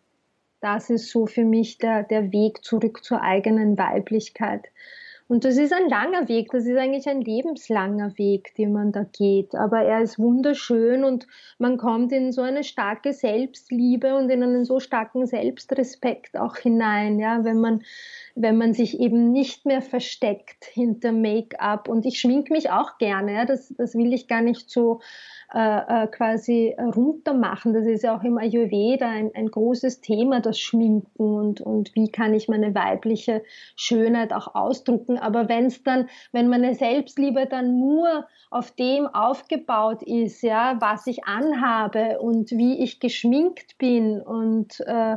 [0.61, 4.67] Das ist so für mich der, der Weg zurück zur eigenen Weiblichkeit.
[5.31, 9.05] Und das ist ein langer Weg, das ist eigentlich ein lebenslanger Weg, den man da
[9.05, 9.55] geht.
[9.55, 14.65] Aber er ist wunderschön und man kommt in so eine starke Selbstliebe und in einen
[14.65, 17.85] so starken Selbstrespekt auch hinein, ja, wenn man,
[18.35, 21.89] wenn man sich eben nicht mehr versteckt hinter Make-up.
[21.89, 25.01] Und ich schmink mich auch gerne, ja, das, das will ich gar nicht so
[25.53, 27.75] äh, äh, quasi runter machen.
[27.75, 32.09] Das ist ja auch im Ayurveda ein, ein großes Thema, das Schminken und, und wie
[32.09, 33.43] kann ich meine weibliche
[33.75, 35.19] Schönheit auch ausdrucken.
[35.19, 41.09] Aber wenn es dann, wenn meine Selbstliebe dann nur auf dem aufgebaut ist, ja, was
[41.09, 45.17] ich anhabe und wie ich geschminkt bin und äh,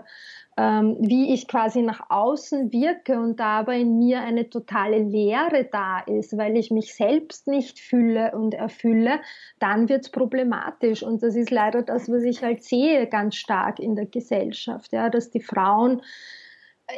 [0.58, 6.00] ähm, wie ich quasi nach außen wirke und dabei in mir eine totale Leere da
[6.00, 9.20] ist, weil ich mich selbst nicht fühle und erfülle,
[9.60, 11.04] dann wird es problematisch.
[11.04, 15.10] Und das ist leider das, was ich halt sehe ganz stark in der Gesellschaft, ja,
[15.10, 16.02] dass die Frauen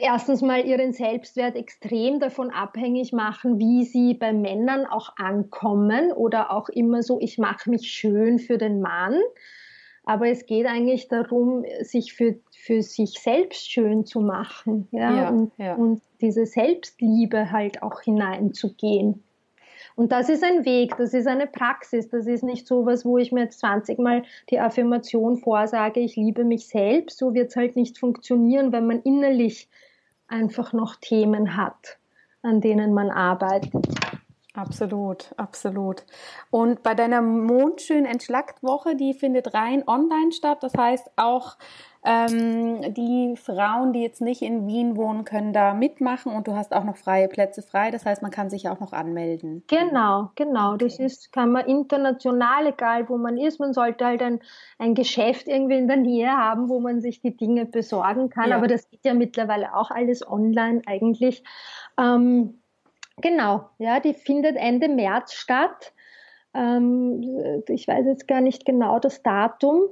[0.02, 6.52] erstens mal ihren Selbstwert extrem davon abhängig machen, wie sie bei Männern auch ankommen oder
[6.52, 9.22] auch immer so, ich mache mich schön für den Mann.
[10.06, 15.16] Aber es geht eigentlich darum, sich für, für sich selbst schön zu machen ja?
[15.16, 15.76] ja, und, ja.
[15.76, 19.24] und diese Selbstliebe halt auch hineinzugehen.
[19.96, 23.18] Und das ist ein Weg, das ist eine Praxis, das ist nicht so was, wo
[23.18, 27.18] ich mir jetzt 20 Mal die Affirmation vorsage, ich liebe mich selbst.
[27.18, 29.70] So wird es halt nicht funktionieren, wenn man innerlich
[30.28, 31.98] einfach noch Themen hat,
[32.42, 33.88] an denen man arbeitet.
[34.56, 36.04] Absolut, absolut.
[36.50, 40.60] Und bei deiner mondschönen Entschlackt-Woche, die findet rein online statt.
[40.62, 41.58] Das heißt, auch
[42.06, 46.74] ähm, die Frauen, die jetzt nicht in Wien wohnen, können da mitmachen und du hast
[46.74, 47.92] auch noch freie Plätze frei.
[47.92, 49.64] Das heißt, man kann sich auch noch anmelden.
[49.68, 50.78] Genau, genau.
[50.78, 53.60] Das ist, kann man international, egal wo man ist.
[53.60, 54.40] Man sollte halt ein,
[54.78, 58.52] ein Geschäft irgendwie in der Nähe haben, wo man sich die Dinge besorgen kann.
[58.52, 58.58] Ja.
[58.58, 61.44] Aber das geht ja mittlerweile auch alles online eigentlich.
[61.98, 62.62] Ähm,
[63.22, 65.94] Genau, ja, die findet Ende März statt.
[66.54, 69.84] Ähm, ich weiß jetzt gar nicht genau das Datum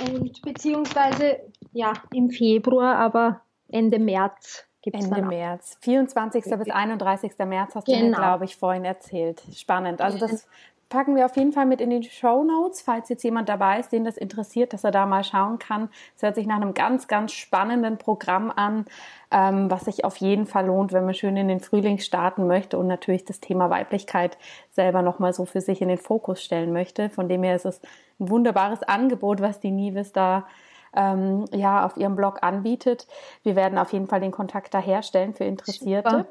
[0.00, 1.40] und beziehungsweise
[1.72, 6.44] ja im Februar, aber Ende März gibt es Ende März, 24.
[6.44, 7.32] bis 31.
[7.38, 7.98] März hast genau.
[7.98, 8.18] du mir, genau.
[8.18, 9.42] glaube ich, vorhin erzählt.
[9.52, 10.00] Spannend.
[10.00, 10.46] Also das
[10.88, 13.90] packen wir auf jeden Fall mit in die Show Notes, falls jetzt jemand dabei ist,
[13.90, 15.88] den das interessiert, dass er da mal schauen kann.
[16.16, 18.84] Es hört sich nach einem ganz, ganz spannenden Programm an,
[19.30, 22.78] ähm, was sich auf jeden Fall lohnt, wenn man schön in den Frühling starten möchte
[22.78, 24.38] und natürlich das Thema Weiblichkeit
[24.70, 27.10] selber nochmal so für sich in den Fokus stellen möchte.
[27.10, 27.80] Von dem her ist es
[28.20, 30.46] ein wunderbares Angebot, was die Nives da
[30.94, 33.08] ähm, ja auf ihrem Blog anbietet.
[33.42, 36.26] Wir werden auf jeden Fall den Kontakt da herstellen für Interessierte.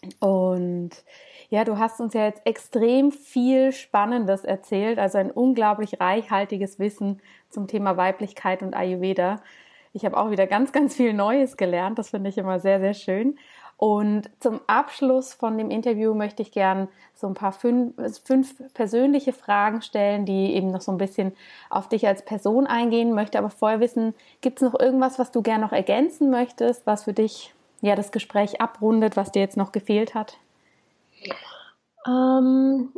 [0.00, 0.26] Super.
[0.26, 0.90] Und
[1.50, 7.20] ja, du hast uns ja jetzt extrem viel Spannendes erzählt, also ein unglaublich reichhaltiges Wissen
[7.50, 9.42] zum Thema Weiblichkeit und Ayurveda.
[9.92, 11.98] Ich habe auch wieder ganz, ganz viel Neues gelernt.
[11.98, 13.36] Das finde ich immer sehr, sehr schön.
[13.76, 17.94] Und zum Abschluss von dem Interview möchte ich gern so ein paar fünf,
[18.24, 21.32] fünf, persönliche Fragen stellen, die eben noch so ein bisschen
[21.68, 23.38] auf dich als Person eingehen möchte.
[23.38, 27.14] Aber vorher wissen, gibt es noch irgendwas, was du gern noch ergänzen möchtest, was für
[27.14, 30.38] dich ja das Gespräch abrundet, was dir jetzt noch gefehlt hat?
[32.06, 32.92] Ähm,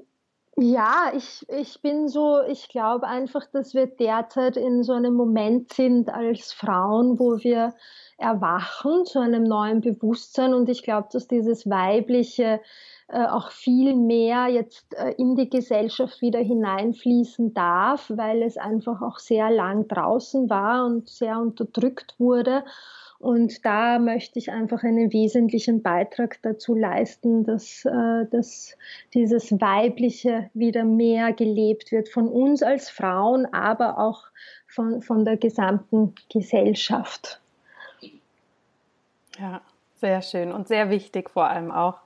[0.57, 5.73] ja, ich, ich bin so, ich glaube einfach, dass wir derzeit in so einem Moment
[5.73, 7.75] sind als Frauen, wo wir
[8.19, 12.61] erwachen zu einem neuen Bewusstsein und ich glaube, dass dieses weibliche
[13.09, 19.01] äh, auch viel mehr jetzt äh, in die Gesellschaft wieder hineinfließen darf, weil es einfach
[19.03, 22.65] auch sehr lang draußen war und sehr unterdrückt wurde.
[23.23, 28.77] Und da möchte ich einfach einen wesentlichen Beitrag dazu leisten, dass, äh, dass
[29.15, 34.25] dieses Weibliche wieder mehr gelebt wird von uns als Frauen, aber auch
[34.67, 37.41] von, von der gesamten Gesellschaft.
[39.39, 39.61] Ja,
[40.01, 41.99] sehr schön und sehr wichtig vor allem auch.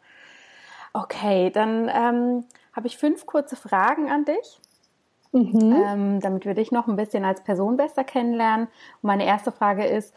[0.92, 2.44] Okay, dann ähm,
[2.74, 4.60] habe ich fünf kurze Fragen an dich.
[5.32, 5.84] Mhm.
[5.86, 8.66] Ähm, damit wir dich noch ein bisschen als Person besser kennenlernen.
[9.00, 10.14] Und meine erste Frage ist,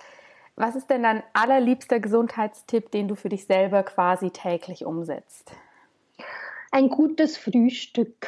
[0.60, 5.51] was ist denn dein allerliebster Gesundheitstipp, den du für dich selber quasi täglich umsetzt?
[6.72, 8.28] Ein gutes Frühstück.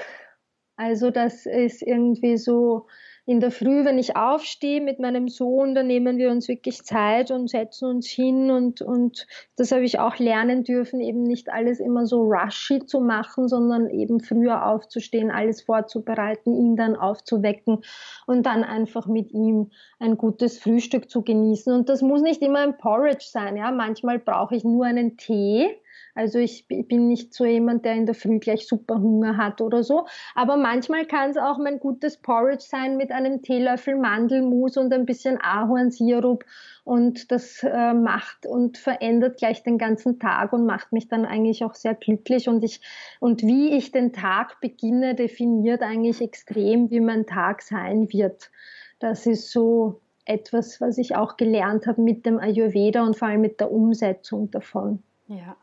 [0.78, 2.88] Also das ist irgendwie so
[3.32, 7.32] in der Früh, wenn ich aufstehe mit meinem Sohn, dann nehmen wir uns wirklich Zeit
[7.32, 9.26] und setzen uns hin und, und
[9.56, 13.90] das habe ich auch lernen dürfen, eben nicht alles immer so rushy zu machen, sondern
[13.90, 17.86] eben früher aufzustehen, alles vorzubereiten, ihn dann aufzuwecken
[18.28, 21.74] und dann einfach mit ihm ein gutes Frühstück zu genießen.
[21.74, 23.72] Und das muss nicht immer ein Porridge sein, ja.
[23.72, 25.70] Manchmal brauche ich nur einen Tee
[26.14, 29.84] also ich bin nicht so jemand, der in der Früh gleich super Hunger hat oder
[29.84, 30.06] so.
[30.36, 35.06] Aber manchmal kann es auch mein gutes Porridge sein mit einem Teelöffel Mandelmus und ein
[35.06, 36.44] bisschen Ahornsirup.
[36.84, 41.64] Und das äh, macht und verändert gleich den ganzen Tag und macht mich dann eigentlich
[41.64, 42.50] auch sehr glücklich.
[42.50, 42.82] Und ich,
[43.20, 48.52] und wie ich den Tag beginne, definiert eigentlich extrem, wie mein Tag sein wird.
[49.00, 53.42] Das ist so etwas, was ich auch gelernt habe mit dem Ayurveda und vor allem
[53.42, 55.02] mit der Umsetzung davon.
[55.28, 55.56] Ja,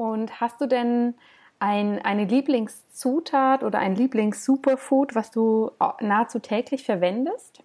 [0.00, 1.14] und hast du denn
[1.58, 7.62] ein, eine Lieblingszutat oder ein Lieblingssuperfood, was du nahezu täglich verwendest?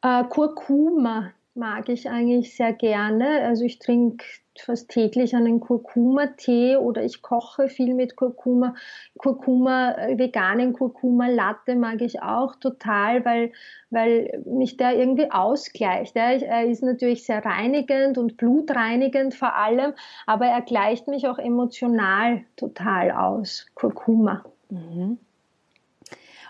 [0.00, 3.42] Äh, Kurkuma mag ich eigentlich sehr gerne.
[3.42, 4.24] Also ich trinke
[4.60, 8.74] fast täglich einen Kurkuma-Tee oder ich koche viel mit Kurkuma.
[9.18, 13.52] Kurkuma, äh, veganen Kurkuma-Latte mag ich auch total, weil,
[13.90, 16.16] weil mich der irgendwie ausgleicht.
[16.16, 19.92] Er ist natürlich sehr reinigend und blutreinigend vor allem,
[20.26, 24.44] aber er gleicht mich auch emotional total aus, Kurkuma.
[24.70, 25.18] Mhm.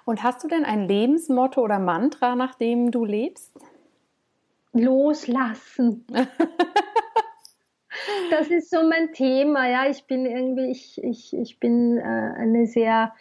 [0.04, 3.52] Und hast du denn ein Lebensmotto oder Mantra, nach dem du lebst?
[4.72, 6.04] Loslassen.
[8.30, 9.68] das ist so mein Thema.
[9.68, 13.12] Ja, ich bin irgendwie, ich, ich, ich bin äh, eine sehr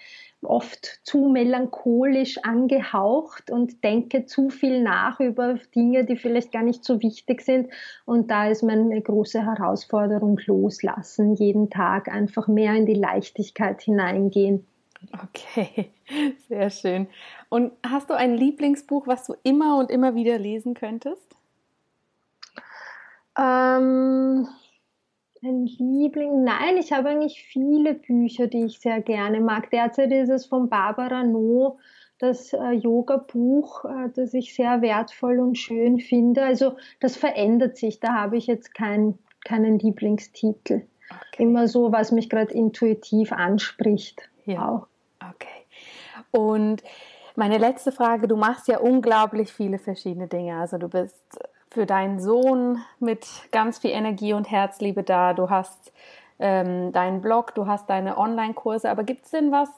[0.44, 6.84] oft zu melancholisch angehaucht und denke zu viel nach über Dinge, die vielleicht gar nicht
[6.84, 7.70] so wichtig sind.
[8.06, 14.66] Und da ist meine große Herausforderung loslassen, jeden Tag einfach mehr in die Leichtigkeit hineingehen.
[15.12, 15.92] Okay,
[16.48, 17.08] sehr schön.
[17.50, 21.36] Und hast du ein Lieblingsbuch, was du immer und immer wieder lesen könntest?
[23.38, 24.48] Ähm,
[25.44, 26.44] ein Liebling?
[26.44, 29.70] Nein, ich habe eigentlich viele Bücher, die ich sehr gerne mag.
[29.72, 31.80] Derzeit ist es von Barbara No,
[32.20, 36.44] das äh, Yoga-Buch, äh, das ich sehr wertvoll und schön finde.
[36.44, 38.00] Also das verändert sich.
[38.00, 40.84] Da habe ich jetzt kein, keinen Lieblingstitel.
[41.10, 41.44] Okay.
[41.44, 44.30] Immer so, was mich gerade intuitiv anspricht.
[44.46, 44.70] Ja.
[44.70, 44.88] Auch.
[45.30, 45.48] Okay.
[46.32, 46.84] Und
[47.36, 50.58] meine letzte Frage, du machst ja unglaublich viele verschiedene Dinge.
[50.60, 51.40] Also du bist
[51.74, 55.34] für deinen Sohn mit ganz viel Energie und Herzliebe da.
[55.34, 55.92] Du hast
[56.40, 58.90] ähm, deinen Blog, du hast deine Online-Kurse.
[58.90, 59.70] Aber gibt es denn was,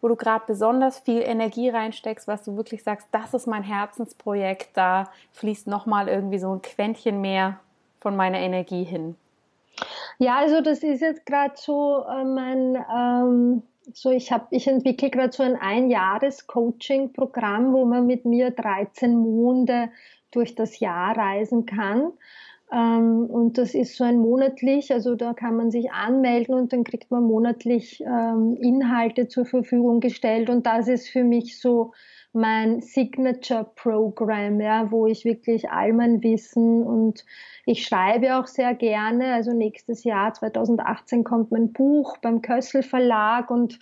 [0.00, 4.70] wo du gerade besonders viel Energie reinsteckst, was du wirklich sagst, das ist mein Herzensprojekt,
[4.74, 7.60] da fließt nochmal irgendwie so ein Quäntchen mehr
[8.00, 9.16] von meiner Energie hin?
[10.18, 15.10] Ja, also das ist jetzt gerade so äh, mein, ähm, so ich habe, ich entwickle
[15.10, 19.90] gerade so ein Einjahres-Coaching-Programm, wo man mit mir 13 Monate
[20.32, 22.12] durch das Jahr reisen kann.
[22.72, 26.84] Ähm, und das ist so ein monatlich, also da kann man sich anmelden und dann
[26.84, 30.48] kriegt man monatlich ähm, Inhalte zur Verfügung gestellt.
[30.48, 31.92] Und das ist für mich so
[32.32, 37.26] mein Signature Program, ja, wo ich wirklich all mein Wissen und
[37.66, 39.34] ich schreibe auch sehr gerne.
[39.34, 43.78] Also nächstes Jahr, 2018, kommt mein Buch beim Kössel Verlag und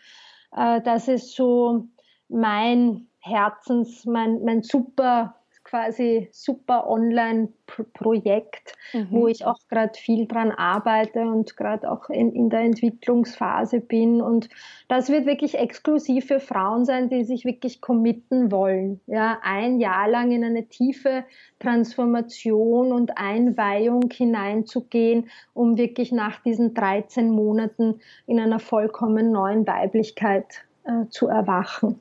[0.56, 1.84] äh, das ist so
[2.28, 5.36] mein Herzens, mein, mein super
[5.70, 9.06] quasi super Online-Projekt, mhm.
[9.10, 14.20] wo ich auch gerade viel dran arbeite und gerade auch in, in der Entwicklungsphase bin.
[14.20, 14.48] Und
[14.88, 19.00] das wird wirklich exklusiv für Frauen sein, die sich wirklich committen wollen.
[19.06, 21.24] Ja, ein Jahr lang in eine tiefe
[21.60, 30.64] Transformation und Einweihung hineinzugehen, um wirklich nach diesen 13 Monaten in einer vollkommen neuen Weiblichkeit
[30.84, 32.00] äh, zu erwachen.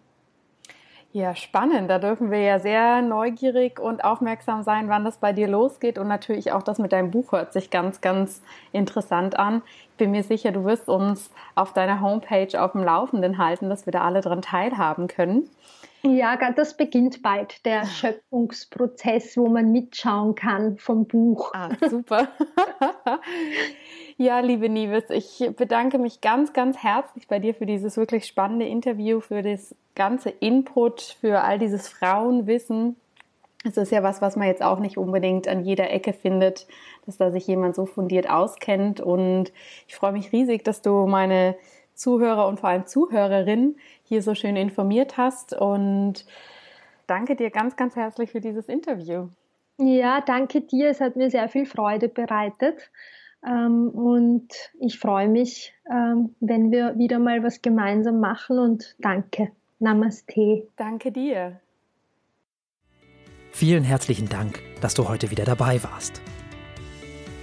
[1.11, 1.89] Ja, spannend.
[1.89, 5.97] Da dürfen wir ja sehr neugierig und aufmerksam sein, wann das bei dir losgeht.
[5.97, 8.43] Und natürlich auch das mit deinem Buch hört sich ganz, ganz
[8.73, 9.63] interessant an.
[9.91, 13.87] Ich bin mir sicher, du wirst uns auf deiner Homepage auf dem Laufenden halten, dass
[13.87, 15.49] wir da alle dran teilhaben können.
[16.03, 21.51] Ja, das beginnt bald, der Schöpfungsprozess, wo man mitschauen kann vom Buch.
[21.53, 22.29] Ah, super.
[24.21, 28.65] Ja, liebe Nives, ich bedanke mich ganz, ganz herzlich bei dir für dieses wirklich spannende
[28.65, 32.97] Interview, für das ganze Input, für all dieses Frauenwissen.
[33.63, 36.67] Es ist ja was, was man jetzt auch nicht unbedingt an jeder Ecke findet,
[37.05, 38.99] dass da sich jemand so fundiert auskennt.
[38.99, 39.53] Und
[39.87, 41.55] ich freue mich riesig, dass du meine
[41.93, 45.53] Zuhörer und vor allem Zuhörerinnen hier so schön informiert hast.
[45.53, 46.25] Und
[47.07, 49.29] danke dir ganz, ganz herzlich für dieses Interview.
[49.77, 50.89] Ja, danke dir.
[50.89, 52.91] Es hat mir sehr viel Freude bereitet.
[53.45, 54.47] Ähm, und
[54.79, 59.51] ich freue mich, ähm, wenn wir wieder mal was gemeinsam machen und danke.
[59.79, 60.67] Namaste.
[60.75, 61.59] Danke dir.
[63.51, 66.21] Vielen herzlichen Dank, dass du heute wieder dabei warst.